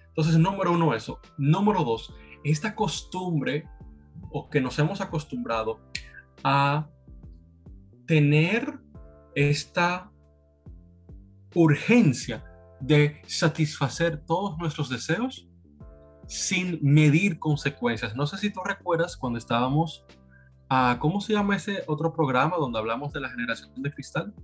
Entonces, 0.08 0.38
número 0.38 0.72
uno, 0.72 0.94
eso. 0.94 1.20
Número 1.38 1.84
dos, 1.84 2.14
esta 2.44 2.74
costumbre 2.74 3.68
o 4.36 4.50
que 4.50 4.60
nos 4.60 4.78
hemos 4.78 5.00
acostumbrado 5.00 5.80
a 6.44 6.90
tener 8.06 8.78
esta 9.34 10.10
urgencia 11.54 12.44
de 12.78 13.22
satisfacer 13.26 14.22
todos 14.26 14.58
nuestros 14.58 14.90
deseos 14.90 15.48
sin 16.26 16.78
medir 16.82 17.38
consecuencias. 17.38 18.14
No 18.14 18.26
sé 18.26 18.36
si 18.36 18.50
tú 18.50 18.60
recuerdas 18.62 19.16
cuando 19.16 19.38
estábamos 19.38 20.04
a, 20.68 20.98
¿cómo 21.00 21.22
se 21.22 21.32
llama 21.32 21.56
ese 21.56 21.82
otro 21.86 22.12
programa 22.12 22.58
donde 22.58 22.78
hablamos 22.78 23.14
de 23.14 23.20
la 23.20 23.30
generación 23.30 23.70
de 23.76 23.90
cristal? 23.90 24.34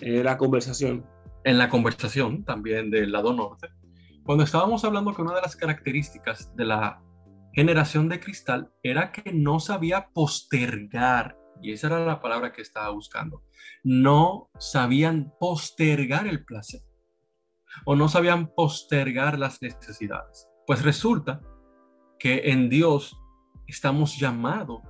Eh, 0.00 0.22
la 0.22 0.38
conversación. 0.38 1.04
En 1.42 1.58
la 1.58 1.68
conversación 1.68 2.44
también 2.44 2.90
del 2.90 3.10
lado 3.10 3.32
norte, 3.32 3.70
cuando 4.22 4.44
estábamos 4.44 4.84
hablando 4.84 5.14
que 5.14 5.22
una 5.22 5.34
de 5.34 5.40
las 5.40 5.56
características 5.56 6.54
de 6.54 6.66
la 6.66 7.02
generación 7.52 8.08
de 8.08 8.20
cristal 8.20 8.72
era 8.82 9.12
que 9.12 9.32
no 9.32 9.60
sabía 9.60 10.08
postergar, 10.12 11.36
y 11.62 11.72
esa 11.72 11.88
era 11.88 12.04
la 12.04 12.20
palabra 12.20 12.52
que 12.52 12.62
estaba 12.62 12.90
buscando, 12.90 13.42
no 13.82 14.50
sabían 14.58 15.32
postergar 15.38 16.26
el 16.26 16.44
placer 16.44 16.80
o 17.84 17.96
no 17.96 18.08
sabían 18.08 18.48
postergar 18.54 19.38
las 19.38 19.62
necesidades. 19.62 20.48
Pues 20.66 20.82
resulta 20.82 21.40
que 22.18 22.50
en 22.50 22.68
Dios 22.68 23.16
estamos 23.66 24.18
llamados 24.18 24.82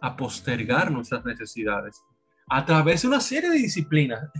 a 0.00 0.16
postergar 0.16 0.90
nuestras 0.90 1.24
necesidades 1.24 2.02
a 2.50 2.64
través 2.64 3.02
de 3.02 3.08
una 3.08 3.20
serie 3.20 3.50
de 3.50 3.58
disciplinas. 3.58 4.30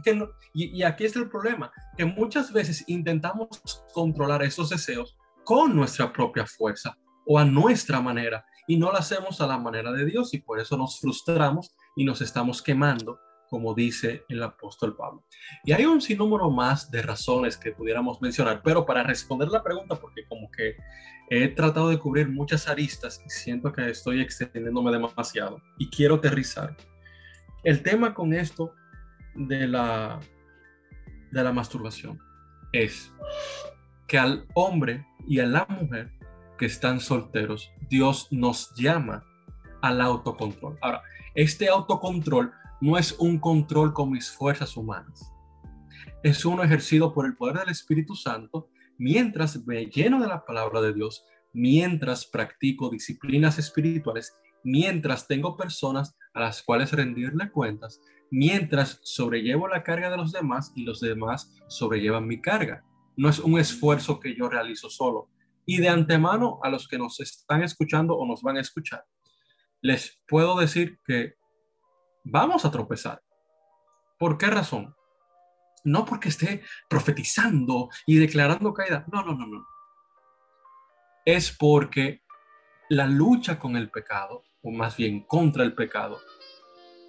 y, 0.52 0.82
aquí 0.82 1.04
está 1.04 1.20
el 1.20 1.30
problema, 1.30 1.72
que 1.96 2.04
muchas 2.04 2.52
veces 2.52 2.84
intentamos 2.86 3.48
controlar 3.92 4.42
esos 4.42 4.68
deseos 4.68 5.16
con 5.44 5.74
nuestra 5.74 6.12
propia 6.12 6.46
fuerza 6.46 6.96
o 7.26 7.38
a 7.38 7.44
nuestra 7.44 8.00
manera 8.00 8.44
y 8.66 8.76
no 8.76 8.90
lo 8.90 8.98
hacemos 8.98 9.40
a 9.40 9.46
la 9.46 9.58
manera 9.58 9.92
de 9.92 10.04
Dios 10.04 10.34
y 10.34 10.38
por 10.38 10.60
eso 10.60 10.76
nos 10.76 11.00
frustramos 11.00 11.74
y 11.96 12.04
nos 12.04 12.20
estamos 12.20 12.62
quemando 12.62 13.18
como 13.54 13.72
dice 13.72 14.24
el 14.28 14.42
apóstol 14.42 14.96
Pablo. 14.96 15.24
Y 15.64 15.70
hay 15.70 15.84
un 15.84 16.00
sinnúmero 16.00 16.50
más 16.50 16.90
de 16.90 17.02
razones 17.02 17.56
que 17.56 17.70
pudiéramos 17.70 18.20
mencionar, 18.20 18.62
pero 18.64 18.84
para 18.84 19.04
responder 19.04 19.46
la 19.46 19.62
pregunta, 19.62 19.94
porque 19.94 20.26
como 20.26 20.50
que 20.50 20.76
he 21.30 21.46
tratado 21.48 21.88
de 21.88 21.98
cubrir 21.98 22.28
muchas 22.28 22.68
aristas 22.68 23.22
y 23.24 23.30
siento 23.30 23.72
que 23.72 23.88
estoy 23.88 24.20
extendiéndome 24.20 24.90
demasiado 24.90 25.62
y 25.78 25.88
quiero 25.88 26.16
aterrizar. 26.16 26.76
El 27.62 27.82
tema 27.84 28.12
con 28.12 28.34
esto 28.34 28.74
de 29.36 29.68
la, 29.68 30.18
de 31.30 31.44
la 31.44 31.52
masturbación 31.52 32.18
es 32.72 33.12
que 34.08 34.18
al 34.18 34.46
hombre 34.54 35.06
y 35.28 35.38
a 35.38 35.46
la 35.46 35.64
mujer 35.68 36.10
que 36.58 36.66
están 36.66 37.00
solteros, 37.00 37.70
Dios 37.88 38.28
nos 38.30 38.74
llama 38.74 39.24
al 39.82 40.00
autocontrol. 40.00 40.78
Ahora, 40.80 41.02
este 41.34 41.68
autocontrol 41.68 42.52
no 42.80 42.98
es 42.98 43.12
un 43.18 43.38
control 43.38 43.92
con 43.92 44.10
mis 44.10 44.30
fuerzas 44.30 44.76
humanas. 44.76 45.32
Es 46.22 46.44
uno 46.44 46.62
ejercido 46.62 47.12
por 47.12 47.26
el 47.26 47.36
poder 47.36 47.58
del 47.58 47.70
Espíritu 47.70 48.14
Santo 48.14 48.68
mientras 48.98 49.66
me 49.66 49.86
lleno 49.86 50.20
de 50.20 50.28
la 50.28 50.44
palabra 50.44 50.80
de 50.80 50.92
Dios, 50.92 51.24
mientras 51.52 52.26
practico 52.26 52.90
disciplinas 52.90 53.58
espirituales, 53.58 54.36
mientras 54.62 55.26
tengo 55.26 55.56
personas 55.56 56.16
a 56.32 56.40
las 56.40 56.62
cuales 56.62 56.92
rendirle 56.92 57.50
cuentas, 57.50 58.00
mientras 58.30 59.00
sobrellevo 59.02 59.68
la 59.68 59.82
carga 59.82 60.10
de 60.10 60.16
los 60.16 60.32
demás 60.32 60.72
y 60.74 60.84
los 60.84 61.00
demás 61.00 61.54
sobrellevan 61.68 62.26
mi 62.26 62.40
carga. 62.40 62.84
No 63.16 63.28
es 63.28 63.38
un 63.38 63.58
esfuerzo 63.58 64.18
que 64.18 64.34
yo 64.34 64.48
realizo 64.48 64.90
solo. 64.90 65.28
Y 65.66 65.78
de 65.78 65.88
antemano 65.88 66.58
a 66.62 66.68
los 66.68 66.88
que 66.88 66.98
nos 66.98 67.20
están 67.20 67.62
escuchando 67.62 68.16
o 68.16 68.26
nos 68.26 68.42
van 68.42 68.56
a 68.56 68.60
escuchar, 68.60 69.04
les 69.80 70.20
puedo 70.26 70.58
decir 70.58 70.98
que 71.04 71.34
vamos 72.24 72.64
a 72.64 72.70
tropezar. 72.70 73.22
¿Por 74.18 74.38
qué 74.38 74.46
razón? 74.46 74.94
No 75.84 76.04
porque 76.04 76.30
esté 76.30 76.62
profetizando 76.88 77.88
y 78.06 78.16
declarando 78.16 78.72
caída. 78.72 79.04
No, 79.12 79.22
no, 79.22 79.34
no, 79.34 79.46
no. 79.46 79.66
Es 81.24 81.54
porque 81.56 82.22
la 82.88 83.06
lucha 83.06 83.58
con 83.58 83.76
el 83.76 83.90
pecado, 83.90 84.44
o 84.62 84.70
más 84.70 84.96
bien 84.96 85.24
contra 85.26 85.64
el 85.64 85.74
pecado, 85.74 86.20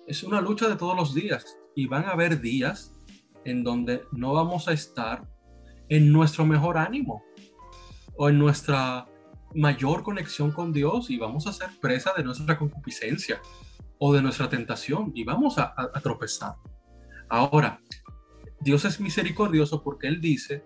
es 0.07 0.23
una 0.23 0.41
lucha 0.41 0.67
de 0.67 0.75
todos 0.75 0.95
los 0.95 1.13
días. 1.13 1.57
Y 1.75 1.87
van 1.87 2.05
a 2.05 2.11
haber 2.11 2.41
días 2.41 2.93
en 3.43 3.63
donde 3.63 4.05
no 4.11 4.33
vamos 4.33 4.67
a 4.67 4.73
estar 4.73 5.27
en 5.89 6.11
nuestro 6.11 6.45
mejor 6.45 6.77
ánimo 6.77 7.23
o 8.17 8.29
en 8.29 8.39
nuestra 8.39 9.07
mayor 9.53 10.03
conexión 10.03 10.51
con 10.51 10.73
Dios 10.73 11.09
y 11.09 11.17
vamos 11.17 11.47
a 11.47 11.53
ser 11.53 11.69
presa 11.81 12.13
de 12.15 12.23
nuestra 12.23 12.57
concupiscencia 12.57 13.41
o 13.97 14.13
de 14.13 14.21
nuestra 14.21 14.49
tentación 14.49 15.11
y 15.15 15.23
vamos 15.23 15.57
a, 15.57 15.73
tropezar. 16.03 16.55
Ahora, 17.29 17.79
Dios 18.59 18.85
es 18.85 18.99
misericordioso 18.99 19.81
porque 19.81 20.07
Él 20.07 20.19
dice, 20.19 20.65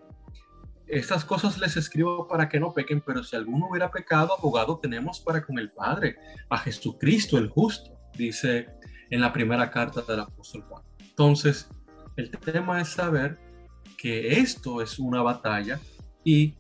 estas 0.88 1.24
cosas 1.24 1.60
les 1.60 1.78
escribo 1.78 2.28
para 2.28 2.50
que 2.50 2.60
no 2.60 2.74
pequen, 2.74 3.02
pero 3.02 3.24
si 3.24 3.36
alguno 3.36 3.68
hubiera 3.70 3.92
pecado, 3.92 4.34
abogado 4.38 4.80
tenemos 4.80 5.20
para 5.20 5.46
con 5.46 5.60
el 5.60 5.72
Padre, 5.72 6.18
a 6.50 6.58
Jesucristo 6.58 7.38
el 7.38 7.50
justo, 7.50 7.92
dice 8.18 8.68
en 9.12 9.22
la 9.22 9.32
primera 9.32 9.70
carta 9.70 10.02
del 10.02 10.22
apóstol 10.22 10.64
Juan. 10.64 10.84
Entonces, 11.00 11.70
el 12.16 12.32
tema 12.32 12.82
es 12.82 12.90
saber 12.90 13.40
que 13.98 14.40
esto 14.40 14.82
es 14.82 14.98
una 14.98 15.22
batalla 15.22 15.80
y 16.24 16.56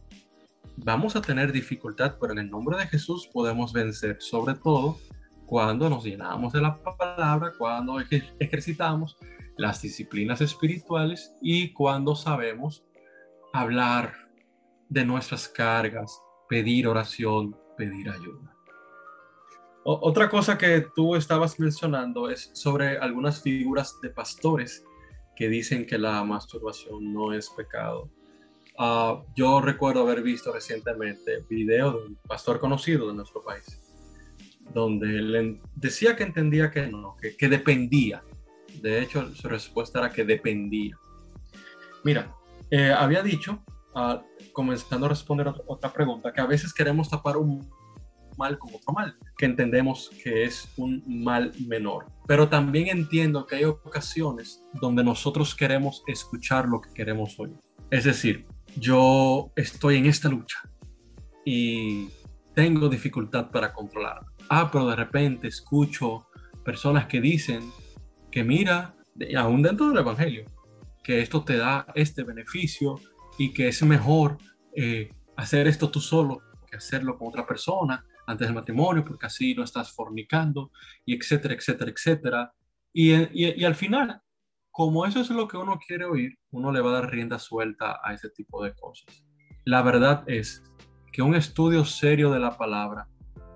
vamos 0.83 1.15
a 1.15 1.21
tener 1.21 1.51
dificultad, 1.51 2.15
pero 2.19 2.33
en 2.33 2.39
el 2.39 2.49
nombre 2.49 2.77
de 2.77 2.87
Jesús 2.87 3.29
podemos 3.31 3.73
vencer, 3.73 4.17
sobre 4.19 4.55
todo 4.55 4.97
cuando 5.45 5.89
nos 5.89 6.03
llenamos 6.03 6.53
de 6.53 6.61
la 6.61 6.79
palabra, 6.81 7.53
cuando 7.57 7.99
ejercitamos 8.39 9.17
las 9.57 9.81
disciplinas 9.81 10.41
espirituales 10.41 11.35
y 11.41 11.73
cuando 11.73 12.15
sabemos 12.15 12.85
hablar 13.51 14.13
de 14.89 15.05
nuestras 15.05 15.47
cargas, 15.47 16.21
pedir 16.47 16.87
oración, 16.87 17.57
pedir 17.77 18.09
ayuda. 18.09 18.55
otra 19.83 20.29
cosa 20.29 20.57
que 20.57 20.85
tú 20.95 21.15
estabas 21.15 21.59
mencionando 21.59 22.29
es 22.29 22.51
sobre 22.53 22.99
algunas 22.99 23.41
figuras 23.41 23.99
de 24.01 24.09
pastores 24.09 24.83
que 25.35 25.49
dicen 25.49 25.85
que 25.85 25.97
la 25.97 26.23
masturbación 26.23 27.13
no 27.13 27.33
es 27.33 27.49
pecado. 27.49 28.11
Ah, 28.81 29.21
yo 29.35 29.59
recuerdo 29.59 30.01
haber 30.01 30.23
visto 30.23 30.53
recientemente 30.53 31.43
video 31.49 31.91
de 31.91 32.07
un 32.07 32.15
pastor 32.15 32.59
conocido 32.59 33.09
de 33.09 33.13
nuestro 33.13 33.43
país 33.43 33.81
donde 34.73 35.17
él 35.17 35.59
decía 35.75 36.15
que 36.15 36.23
entendía 36.23 36.71
que 36.71 36.87
no, 36.87 37.15
que, 37.17 37.49
dependía. 37.49 38.23
De 38.81 39.01
hecho, 39.01 39.33
su 39.35 39.47
respuesta 39.47 39.99
era 39.99 40.11
que 40.11 40.23
dependía. 40.23 40.97
Mira, 42.03 42.33
eh, 42.69 42.91
había 42.91 43.23
dicho, 43.23 43.63
ah, 43.95 44.23
comenzando 44.53 45.07
a 45.07 45.09
responder 45.09 45.47
a 45.47 45.55
otra 45.67 45.91
pregunta, 45.91 46.31
que 46.31 46.41
a 46.41 46.45
veces 46.45 46.73
queremos 46.73 47.09
tapar 47.09 47.37
un 47.37 47.67
mal 48.37 48.57
con 48.57 48.73
otro 48.73 48.93
mal, 48.93 49.17
que 49.37 49.45
entendemos 49.45 50.11
que 50.23 50.45
es 50.45 50.69
un 50.77 51.03
mal 51.05 51.51
menor. 51.67 52.05
Pero 52.25 52.47
también 52.47 52.87
entiendo 52.87 53.45
que 53.45 53.57
hay 53.57 53.65
ocasiones 53.65 54.63
donde 54.79 55.03
nosotros 55.03 55.53
queremos 55.53 56.03
escuchar 56.07 56.67
lo 56.67 56.79
que 56.79 56.93
queremos 56.93 57.37
oír. 57.37 57.57
Es 57.91 58.05
decir, 58.05 58.45
yo 58.75 59.51
estoy 59.55 59.97
en 59.97 60.05
esta 60.05 60.29
lucha 60.29 60.59
y 61.45 62.09
tengo 62.53 62.89
dificultad 62.89 63.49
para 63.49 63.73
controlarla 63.73 64.29
ah, 64.49 64.69
pero 64.71 64.87
de 64.87 64.95
repente 64.95 65.47
escucho 65.47 66.27
personas 66.65 67.05
que 67.05 67.21
dicen 67.21 67.71
que 68.31 68.43
mira, 68.43 68.95
aún 69.37 69.61
dentro 69.61 69.89
del 69.89 69.99
Evangelio, 69.99 70.45
que 71.03 71.21
esto 71.21 71.43
te 71.43 71.57
da 71.57 71.87
este 71.95 72.23
beneficio 72.23 72.99
y 73.37 73.53
que 73.53 73.69
es 73.69 73.81
mejor 73.83 74.37
eh, 74.75 75.09
hacer 75.37 75.67
esto 75.67 75.89
tú 75.89 75.99
solo 76.01 76.41
que 76.69 76.77
hacerlo 76.77 77.17
con 77.17 77.29
otra 77.29 77.47
persona 77.47 78.05
antes 78.27 78.47
del 78.47 78.53
matrimonio, 78.53 79.03
porque 79.03 79.25
así 79.25 79.55
no 79.55 79.63
estás 79.63 79.91
fornicando, 79.91 80.71
y 81.03 81.15
etcétera, 81.15 81.55
etcétera, 81.55 81.89
etcétera. 81.89 82.53
Y, 82.93 83.11
y, 83.33 83.65
al 83.65 83.73
final, 83.73 84.21
como 84.71 85.05
eso 85.05 85.21
es 85.21 85.29
lo 85.29 85.47
que 85.47 85.57
uno 85.57 85.79
quiere 85.85 86.05
oír, 86.05 86.37
uno 86.51 86.71
le 86.71 86.81
va 86.81 86.91
a 86.91 87.01
dar 87.01 87.11
rienda 87.11 87.39
suelta 87.39 87.99
a 88.03 88.13
ese 88.13 88.29
tipo 88.29 88.63
de 88.63 88.73
cosas. 88.73 89.25
La 89.65 89.81
verdad 89.81 90.23
es 90.27 90.63
que 91.11 91.21
un 91.21 91.35
estudio 91.35 91.85
serio 91.85 92.31
de 92.31 92.39
la 92.39 92.57
palabra 92.57 93.07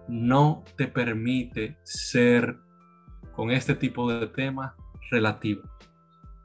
no 0.08 0.64
te 0.78 0.88
permite 0.88 1.78
ser 1.84 2.58
con 3.36 3.52
este 3.52 3.76
tipo 3.76 4.12
de 4.12 4.28
temas 4.28 4.74
relativo. 5.12 5.64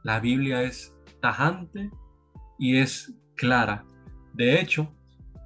La 0.05 0.21
Biblia 0.21 0.63
es 0.63 0.95
tajante 1.21 1.91
y 2.59 2.79
es 2.79 3.15
clara. 3.37 3.85
De 4.35 4.61
hecho, 4.61 4.95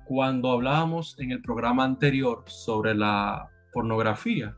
cuando 0.05 0.51
hablábamos 0.51 1.19
en 1.19 1.31
el 1.31 1.41
programa 1.41 1.85
anterior 1.85 2.45
sobre 2.47 2.95
la 2.95 3.49
pornografía, 3.73 4.57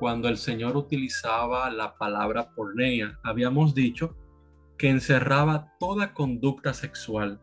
cuando 0.00 0.30
el 0.30 0.38
Señor 0.38 0.78
utilizaba 0.78 1.70
la 1.70 1.98
palabra 1.98 2.54
pornea, 2.54 3.18
habíamos 3.22 3.74
dicho 3.74 4.16
que 4.78 4.88
encerraba 4.88 5.74
toda 5.78 6.14
conducta 6.14 6.72
sexual, 6.72 7.38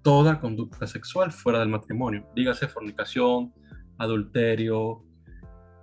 toda 0.00 0.38
conducta 0.38 0.86
sexual 0.86 1.32
fuera 1.32 1.58
del 1.58 1.68
matrimonio, 1.68 2.28
dígase 2.36 2.68
fornicación, 2.68 3.52
adulterio, 3.98 5.02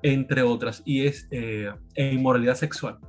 entre 0.02 0.44
otras, 0.44 0.82
y 0.86 1.06
es 1.06 1.28
eh, 1.30 1.74
e 1.94 2.14
inmoralidad 2.14 2.56
sexual, 2.56 3.00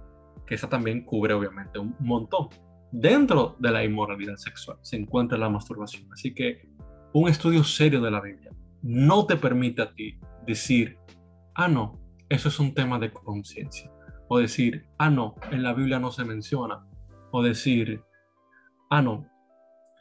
que 0.45 0.57
esa 0.57 0.69
también 0.69 1.05
cubre 1.05 1.35
obviamente 1.35 1.79
un 1.79 1.95
montón. 2.01 2.49
Dentro 2.91 3.55
de 3.61 3.71
la 3.71 3.85
inmoralidad 3.85 4.39
sexual 4.39 4.79
se 4.83 4.97
encuentra 4.97 5.39
la 5.39 5.49
masturbación, 5.49 6.13
así 6.13 6.35
que 6.35 6.69
un 7.13 7.29
estudio 7.29 7.63
serio 7.63 8.01
de 8.01 8.11
la 8.11 8.21
Biblia 8.21 8.51
no 8.83 9.25
te 9.25 9.37
permite 9.37 9.83
a 9.83 9.95
ti 9.95 10.19
decir, 10.45 10.99
ah, 11.55 11.69
no, 11.69 12.08
eso 12.29 12.49
es 12.49 12.59
un 12.59 12.75
tema 12.75 12.99
de 12.99 13.13
conciencia. 13.13 13.91
O 14.29 14.39
decir, 14.39 14.87
ah, 14.99 15.11
no, 15.11 15.35
en 15.51 15.63
la 15.63 15.73
Biblia 15.73 15.99
no 15.99 16.11
se 16.11 16.25
menciona. 16.25 16.87
O 17.31 17.43
decir, 17.43 18.03
ah, 18.91 19.01
no, 19.01 19.27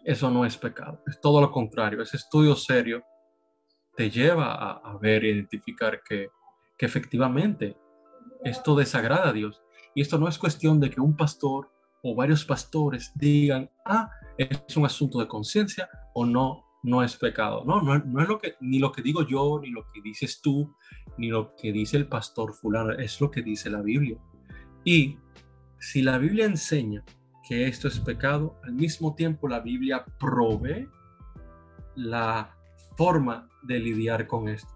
eso 0.04 0.30
no 0.30 0.46
es 0.46 0.58
pecado. 0.58 1.02
Es 1.08 1.20
todo 1.22 1.40
lo 1.40 1.52
contrario. 1.52 2.02
Ese 2.02 2.18
estudio 2.18 2.56
serio 2.56 3.04
te 3.96 4.10
lleva 4.10 4.54
a, 4.54 4.98
ver 4.98 5.24
e 5.24 5.30
identificar 5.30 6.02
que, 6.04 6.28
que 6.78 6.86
efectivamente 6.86 7.78
esto 8.44 8.76
desagrada 8.76 9.30
a 9.30 9.34
Dios. 9.34 9.62
Y 9.96 10.02
esto 10.02 10.18
no 10.18 10.28
es 10.28 10.38
cuestión 10.38 10.80
de 10.80 10.90
que 10.90 11.02
un 11.02 11.16
pastor 11.16 11.72
o 12.04 12.14
varios 12.14 12.46
pastores 12.46 13.12
digan, 13.16 13.70
ah, 13.86 14.10
es 14.38 14.78
un 14.78 14.86
asunto 14.86 15.20
de 15.20 15.28
conciencia 15.28 15.90
o 16.14 16.26
no 16.26 16.67
no 16.84 17.04
es 17.04 17.16
pecado. 17.16 17.64
No, 17.66 17.82
no, 17.82 17.98
no, 18.00 18.22
es 18.22 18.28
lo 18.28 18.38
que, 18.38 18.56
ni 18.62 18.80
lo 18.80 18.92
que 18.92 19.02
digo 19.02 19.26
yo, 19.28 19.60
ni 19.62 19.70
lo 19.70 19.86
que 19.92 20.02
dices 20.02 20.42
tú, 20.42 20.76
ni 21.18 21.30
lo 21.30 21.56
que 21.56 21.72
dice 21.72 21.98
el 21.98 22.08
pastor 22.08 22.54
fulano, 22.54 22.92
es 22.94 23.20
lo 23.20 23.32
que 23.32 23.42
dice 23.42 23.70
la 23.70 23.82
Biblia. 23.82 24.18
Y 24.84 25.18
si 25.80 26.02
la 26.02 26.18
Biblia 26.18 26.46
enseña 26.46 27.04
que 27.48 27.68
esto 27.68 27.88
es 27.88 28.00
pecado, 28.00 28.60
al 28.64 28.74
mismo 28.74 29.16
tiempo 29.16 29.48
la 29.48 29.60
Biblia 29.60 30.06
provee 30.20 30.88
la 31.96 32.56
forma 32.96 33.50
de 33.64 33.80
lidiar 33.80 34.28
con 34.28 34.50
esto. 34.50 34.74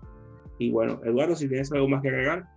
Y 0.60 0.72
bueno, 0.72 1.02
Eduardo, 1.04 1.36
si 1.36 1.48
tienes 1.48 1.72
algo 1.72 1.88
más 1.88 2.02
que 2.02 2.10
agregar. 2.10 2.48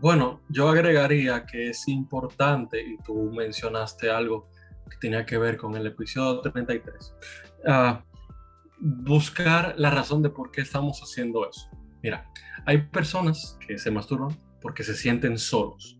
Bueno, 0.00 0.40
yo 0.48 0.68
agregaría 0.68 1.44
que 1.44 1.70
es 1.70 1.86
importante, 1.88 2.80
y 2.80 2.96
tú 2.98 3.30
mencionaste 3.32 4.10
algo 4.10 4.48
que 4.88 4.96
tenía 4.98 5.26
que 5.26 5.38
ver 5.38 5.56
con 5.56 5.74
el 5.74 5.86
episodio 5.86 6.40
33, 6.40 7.14
uh, 7.66 8.07
buscar 8.80 9.74
la 9.76 9.90
razón 9.90 10.22
de 10.22 10.30
por 10.30 10.50
qué 10.50 10.60
estamos 10.60 11.00
haciendo 11.00 11.48
eso. 11.48 11.68
Mira, 12.02 12.30
hay 12.64 12.78
personas 12.78 13.58
que 13.66 13.78
se 13.78 13.90
masturban 13.90 14.36
porque 14.60 14.84
se 14.84 14.94
sienten 14.94 15.38
solos. 15.38 15.98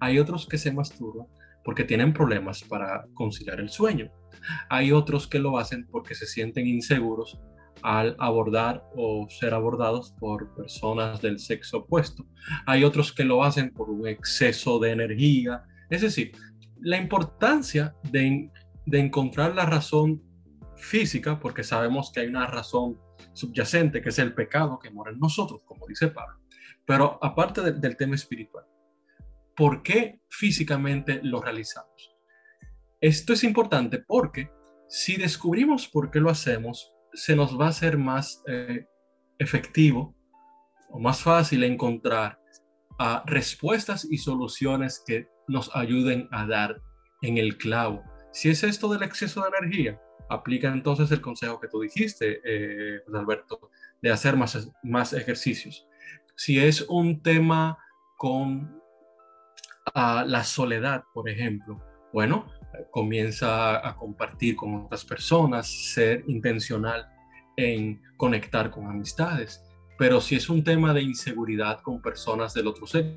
Hay 0.00 0.18
otros 0.18 0.46
que 0.46 0.58
se 0.58 0.72
masturban 0.72 1.26
porque 1.64 1.84
tienen 1.84 2.12
problemas 2.12 2.62
para 2.62 3.06
conciliar 3.14 3.60
el 3.60 3.70
sueño. 3.70 4.10
Hay 4.68 4.92
otros 4.92 5.26
que 5.26 5.38
lo 5.38 5.58
hacen 5.58 5.86
porque 5.90 6.14
se 6.14 6.26
sienten 6.26 6.66
inseguros 6.66 7.40
al 7.82 8.16
abordar 8.18 8.84
o 8.94 9.26
ser 9.28 9.54
abordados 9.54 10.14
por 10.18 10.54
personas 10.54 11.20
del 11.20 11.38
sexo 11.38 11.78
opuesto. 11.78 12.26
Hay 12.66 12.84
otros 12.84 13.12
que 13.12 13.24
lo 13.24 13.42
hacen 13.42 13.72
por 13.72 13.90
un 13.90 14.06
exceso 14.06 14.78
de 14.78 14.92
energía. 14.92 15.62
Es 15.90 16.02
decir, 16.02 16.32
la 16.80 16.98
importancia 16.98 17.94
de, 18.10 18.50
de 18.86 18.98
encontrar 18.98 19.54
la 19.54 19.66
razón 19.66 20.22
física, 20.76 21.38
porque 21.40 21.62
sabemos 21.62 22.10
que 22.12 22.20
hay 22.20 22.26
una 22.28 22.46
razón 22.46 23.00
subyacente, 23.32 24.02
que 24.02 24.10
es 24.10 24.18
el 24.18 24.34
pecado 24.34 24.78
que 24.78 24.90
mora 24.90 25.12
en 25.12 25.18
nosotros, 25.18 25.62
como 25.64 25.86
dice 25.86 26.08
Pablo. 26.08 26.38
Pero 26.84 27.18
aparte 27.22 27.72
del 27.72 27.96
tema 27.96 28.14
espiritual, 28.14 28.64
¿por 29.56 29.82
qué 29.82 30.20
físicamente 30.28 31.20
lo 31.22 31.40
realizamos? 31.40 32.16
Esto 33.00 33.32
es 33.32 33.44
importante 33.44 33.98
porque 33.98 34.50
si 34.88 35.16
descubrimos 35.16 35.88
por 35.88 36.10
qué 36.10 36.20
lo 36.20 36.30
hacemos, 36.30 36.92
se 37.12 37.34
nos 37.34 37.58
va 37.58 37.66
a 37.66 37.70
hacer 37.70 37.98
más 37.98 38.42
eh, 38.46 38.86
efectivo 39.38 40.14
o 40.90 41.00
más 41.00 41.20
fácil 41.20 41.64
encontrar 41.64 42.40
a 42.98 43.22
respuestas 43.26 44.06
y 44.10 44.18
soluciones 44.18 45.02
que 45.06 45.28
nos 45.48 45.74
ayuden 45.74 46.28
a 46.30 46.46
dar 46.46 46.80
en 47.22 47.38
el 47.38 47.58
clavo. 47.58 48.02
Si 48.32 48.48
es 48.48 48.62
esto 48.62 48.88
del 48.88 49.02
exceso 49.02 49.42
de 49.42 49.48
energía, 49.58 50.00
aplica 50.28 50.68
entonces 50.68 51.10
el 51.10 51.20
consejo 51.20 51.60
que 51.60 51.68
tú 51.68 51.80
dijiste, 51.80 52.40
eh, 52.44 53.00
Alberto, 53.14 53.70
de 54.02 54.10
hacer 54.10 54.36
más, 54.36 54.70
más 54.82 55.12
ejercicios. 55.12 55.86
Si 56.34 56.58
es 56.58 56.82
un 56.82 57.22
tema 57.22 57.78
con 58.16 58.80
ah, 59.94 60.24
la 60.26 60.44
soledad, 60.44 61.04
por 61.14 61.28
ejemplo, 61.28 61.82
bueno, 62.12 62.46
comienza 62.90 63.86
a 63.86 63.96
compartir 63.96 64.56
con 64.56 64.74
otras 64.74 65.04
personas, 65.04 65.66
ser 65.66 66.24
intencional 66.26 67.08
en 67.56 68.02
conectar 68.16 68.70
con 68.70 68.86
amistades. 68.86 69.62
Pero 69.98 70.20
si 70.20 70.36
es 70.36 70.48
un 70.50 70.62
tema 70.62 70.92
de 70.92 71.02
inseguridad 71.02 71.80
con 71.80 72.02
personas 72.02 72.52
del 72.52 72.66
otro 72.66 72.86
sexo, 72.86 73.16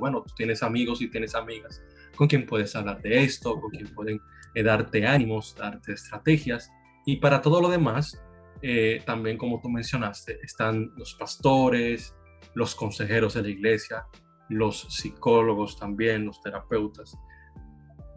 bueno, 0.00 0.22
tú 0.22 0.34
tienes 0.34 0.62
amigos 0.62 1.02
y 1.02 1.08
tienes 1.08 1.34
amigas 1.34 1.82
con 2.16 2.26
quien 2.26 2.46
puedes 2.46 2.74
hablar 2.74 3.00
de 3.02 3.22
esto, 3.22 3.60
con 3.60 3.70
quien 3.70 3.94
pueden 3.94 4.20
eh, 4.56 4.62
darte 4.62 5.06
ánimos, 5.06 5.54
darte 5.54 5.92
estrategias. 5.92 6.72
Y 7.04 7.16
para 7.16 7.42
todo 7.42 7.60
lo 7.60 7.68
demás, 7.68 8.18
eh, 8.62 9.02
también 9.04 9.36
como 9.36 9.60
tú 9.60 9.68
mencionaste, 9.68 10.40
están 10.42 10.90
los 10.96 11.14
pastores, 11.14 12.16
los 12.54 12.74
consejeros 12.74 13.34
de 13.34 13.42
la 13.42 13.48
iglesia, 13.50 14.06
los 14.48 14.80
psicólogos 14.88 15.78
también, 15.78 16.24
los 16.24 16.40
terapeutas. 16.40 17.18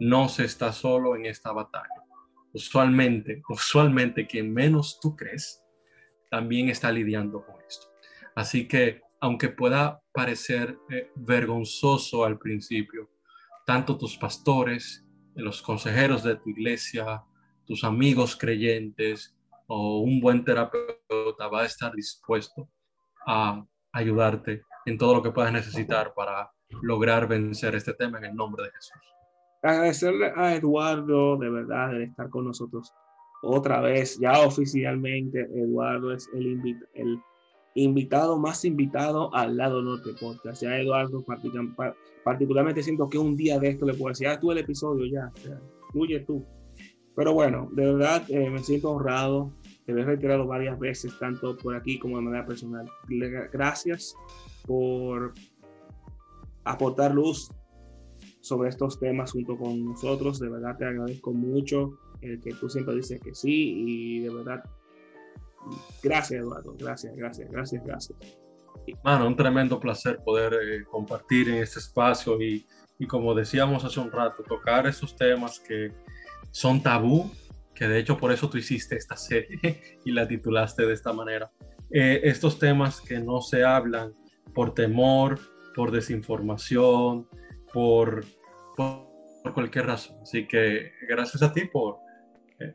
No 0.00 0.30
se 0.30 0.46
está 0.46 0.72
solo 0.72 1.14
en 1.14 1.26
esta 1.26 1.52
batalla. 1.52 1.84
Usualmente, 2.54 3.42
usualmente 3.50 4.26
quien 4.26 4.50
menos 4.50 4.98
tú 4.98 5.14
crees, 5.14 5.62
también 6.30 6.70
está 6.70 6.90
lidiando 6.90 7.44
con 7.44 7.56
esto. 7.68 7.86
Así 8.34 8.66
que, 8.66 9.02
aunque 9.20 9.50
pueda 9.50 10.00
parecer 10.10 10.78
eh, 10.88 11.10
vergonzoso 11.16 12.24
al 12.24 12.38
principio, 12.38 13.10
tanto 13.66 13.98
tus 13.98 14.16
pastores, 14.16 15.04
los 15.40 15.62
consejeros 15.62 16.22
de 16.22 16.36
tu 16.36 16.50
iglesia, 16.50 17.22
tus 17.66 17.84
amigos 17.84 18.36
creyentes 18.36 19.36
o 19.66 20.00
un 20.00 20.20
buen 20.20 20.44
terapeuta 20.44 21.48
va 21.52 21.62
a 21.62 21.66
estar 21.66 21.92
dispuesto 21.94 22.68
a 23.26 23.64
ayudarte 23.92 24.62
en 24.86 24.98
todo 24.98 25.14
lo 25.14 25.22
que 25.22 25.30
puedas 25.30 25.52
necesitar 25.52 26.12
para 26.14 26.50
lograr 26.82 27.28
vencer 27.28 27.74
este 27.74 27.94
tema 27.94 28.18
en 28.18 28.26
el 28.26 28.34
nombre 28.34 28.64
de 28.64 28.70
Jesús. 28.70 28.98
Agradecerle 29.62 30.32
a 30.34 30.54
Eduardo 30.54 31.36
de 31.36 31.50
verdad 31.50 31.90
de 31.90 32.04
estar 32.04 32.30
con 32.30 32.46
nosotros 32.46 32.92
otra 33.42 33.80
vez, 33.80 34.18
ya 34.18 34.40
oficialmente. 34.40 35.48
Eduardo 35.54 36.12
es 36.12 36.28
el, 36.34 36.60
el 36.94 37.20
invitado 37.74 38.38
más 38.38 38.64
invitado 38.64 39.34
al 39.34 39.56
lado 39.56 39.82
norte 39.82 40.10
podcast. 40.20 40.62
Ya 40.62 40.78
Eduardo, 40.78 41.24
particularmente 42.24 42.82
siento 42.82 43.08
que 43.08 43.18
un 43.18 43.36
día 43.36 43.58
de 43.58 43.70
esto 43.70 43.86
le 43.86 43.94
puedo 43.94 44.10
decir, 44.10 44.28
ah, 44.28 44.38
tú 44.38 44.50
el 44.52 44.58
episodio 44.58 45.06
ya, 45.06 45.30
fluye 45.92 46.20
tú. 46.20 46.44
Pero 47.16 47.34
bueno, 47.34 47.68
de 47.72 47.84
verdad 47.92 48.22
eh, 48.28 48.50
me 48.50 48.60
siento 48.60 48.90
honrado. 48.90 49.52
Te 49.84 49.92
he 49.92 50.04
reiterado 50.04 50.46
varias 50.46 50.78
veces, 50.78 51.18
tanto 51.18 51.56
por 51.56 51.74
aquí 51.74 51.98
como 51.98 52.16
de 52.16 52.22
manera 52.22 52.46
personal. 52.46 52.86
Gracias 53.52 54.14
por 54.66 55.32
aportar 56.64 57.12
luz 57.12 57.50
sobre 58.40 58.68
estos 58.68 58.98
temas 58.98 59.32
junto 59.32 59.56
con 59.56 59.84
nosotros. 59.84 60.38
De 60.38 60.48
verdad 60.48 60.76
te 60.78 60.84
agradezco 60.84 61.32
mucho 61.32 61.98
el 62.20 62.40
que 62.40 62.52
tú 62.54 62.68
siempre 62.68 62.94
dices 62.94 63.20
que 63.20 63.34
sí 63.34 63.74
y 63.76 64.20
de 64.20 64.30
verdad 64.34 64.62
Gracias, 66.02 66.40
Eduardo. 66.40 66.74
Gracias, 66.78 67.14
gracias, 67.16 67.50
gracias, 67.50 67.84
gracias. 67.84 68.18
Mano, 69.04 69.26
un 69.26 69.36
tremendo 69.36 69.78
placer 69.78 70.18
poder 70.24 70.54
eh, 70.54 70.84
compartir 70.84 71.48
en 71.48 71.56
este 71.56 71.78
espacio 71.78 72.40
y, 72.40 72.66
y, 72.98 73.06
como 73.06 73.34
decíamos 73.34 73.84
hace 73.84 74.00
un 74.00 74.10
rato, 74.10 74.42
tocar 74.42 74.86
esos 74.86 75.14
temas 75.16 75.60
que 75.60 75.92
son 76.50 76.82
tabú, 76.82 77.30
que 77.74 77.88
de 77.88 77.98
hecho 77.98 78.16
por 78.16 78.32
eso 78.32 78.48
tú 78.48 78.58
hiciste 78.58 78.96
esta 78.96 79.16
serie 79.16 79.98
y 80.04 80.12
la 80.12 80.26
titulaste 80.26 80.86
de 80.86 80.92
esta 80.94 81.12
manera. 81.12 81.50
Eh, 81.90 82.20
estos 82.24 82.58
temas 82.58 83.00
que 83.00 83.18
no 83.18 83.40
se 83.40 83.64
hablan 83.64 84.14
por 84.54 84.74
temor, 84.74 85.40
por 85.74 85.90
desinformación, 85.90 87.28
por, 87.72 88.24
por, 88.76 89.08
cualquier 89.54 89.86
razón. 89.86 90.16
Así 90.22 90.46
que 90.46 90.92
gracias 91.08 91.42
a 91.42 91.52
ti 91.52 91.64
por 91.64 91.98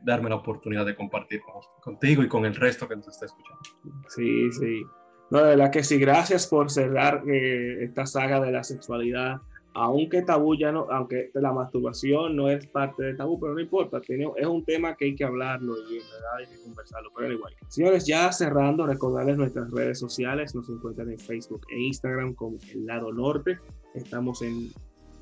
darme 0.02 0.30
la 0.30 0.36
oportunidad 0.36 0.84
de 0.84 0.94
compartir 0.96 1.40
contigo 1.80 2.22
y 2.22 2.28
con 2.28 2.44
el 2.44 2.54
resto 2.54 2.88
que 2.88 2.96
nos 2.96 3.08
está 3.08 3.26
escuchando. 3.26 3.62
Sí, 4.08 4.50
sí. 4.52 4.82
No, 5.30 5.38
de 5.38 5.56
verdad 5.56 5.70
que 5.70 5.82
sí, 5.82 5.98
gracias 5.98 6.46
por 6.46 6.70
cerrar 6.70 7.22
eh, 7.28 7.84
esta 7.84 8.06
saga 8.06 8.40
de 8.40 8.52
la 8.52 8.62
sexualidad 8.62 9.40
aunque 9.76 10.22
tabú 10.22 10.56
ya 10.56 10.72
no, 10.72 10.86
aunque 10.90 11.30
la 11.34 11.52
masturbación 11.52 12.34
no 12.34 12.48
es 12.48 12.66
parte 12.66 13.02
del 13.02 13.16
tabú, 13.16 13.38
pero 13.38 13.52
no 13.54 13.60
importa, 13.60 14.00
es 14.08 14.46
un 14.46 14.64
tema 14.64 14.96
que 14.96 15.04
hay 15.04 15.14
que 15.14 15.24
hablarlo 15.24 15.74
y 15.90 15.98
verdad 15.98 16.36
hay 16.38 16.46
que 16.46 16.62
conversarlo, 16.62 17.10
pero 17.14 17.30
igual. 17.30 17.54
Señores, 17.68 18.06
ya 18.06 18.32
cerrando, 18.32 18.86
recordarles 18.86 19.36
nuestras 19.36 19.70
redes 19.70 19.98
sociales, 19.98 20.54
nos 20.54 20.68
encuentran 20.70 21.10
en 21.10 21.18
Facebook 21.18 21.60
e 21.68 21.78
Instagram 21.78 22.34
como 22.34 22.56
El 22.72 22.86
Lado 22.86 23.12
Norte, 23.12 23.58
estamos 23.94 24.40
en, 24.40 24.70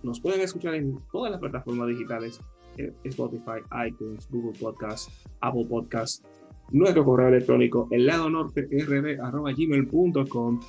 nos 0.04 0.20
pueden 0.20 0.40
escuchar 0.40 0.74
en 0.74 1.00
todas 1.10 1.32
las 1.32 1.40
plataformas 1.40 1.88
digitales, 1.88 2.40
Spotify, 3.04 3.60
iTunes, 3.86 4.28
Google 4.30 4.58
Podcast, 4.58 5.10
Apple 5.40 5.66
Podcast, 5.68 6.24
nuestro 6.70 7.04
correo 7.04 7.28
electrónico 7.28 7.88
el 7.90 8.06
lado 8.06 8.30
norte 8.30 8.66
gmail.com. 8.70 10.60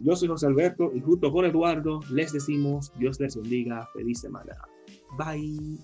Yo 0.00 0.16
soy 0.16 0.28
José 0.28 0.46
Alberto 0.46 0.90
y 0.94 1.00
junto 1.00 1.32
con 1.32 1.44
Eduardo 1.44 2.00
les 2.10 2.32
decimos 2.32 2.92
Dios 2.98 3.20
les 3.20 3.36
bendiga, 3.36 3.88
feliz 3.94 4.20
semana. 4.20 4.56
Bye. 5.16 5.78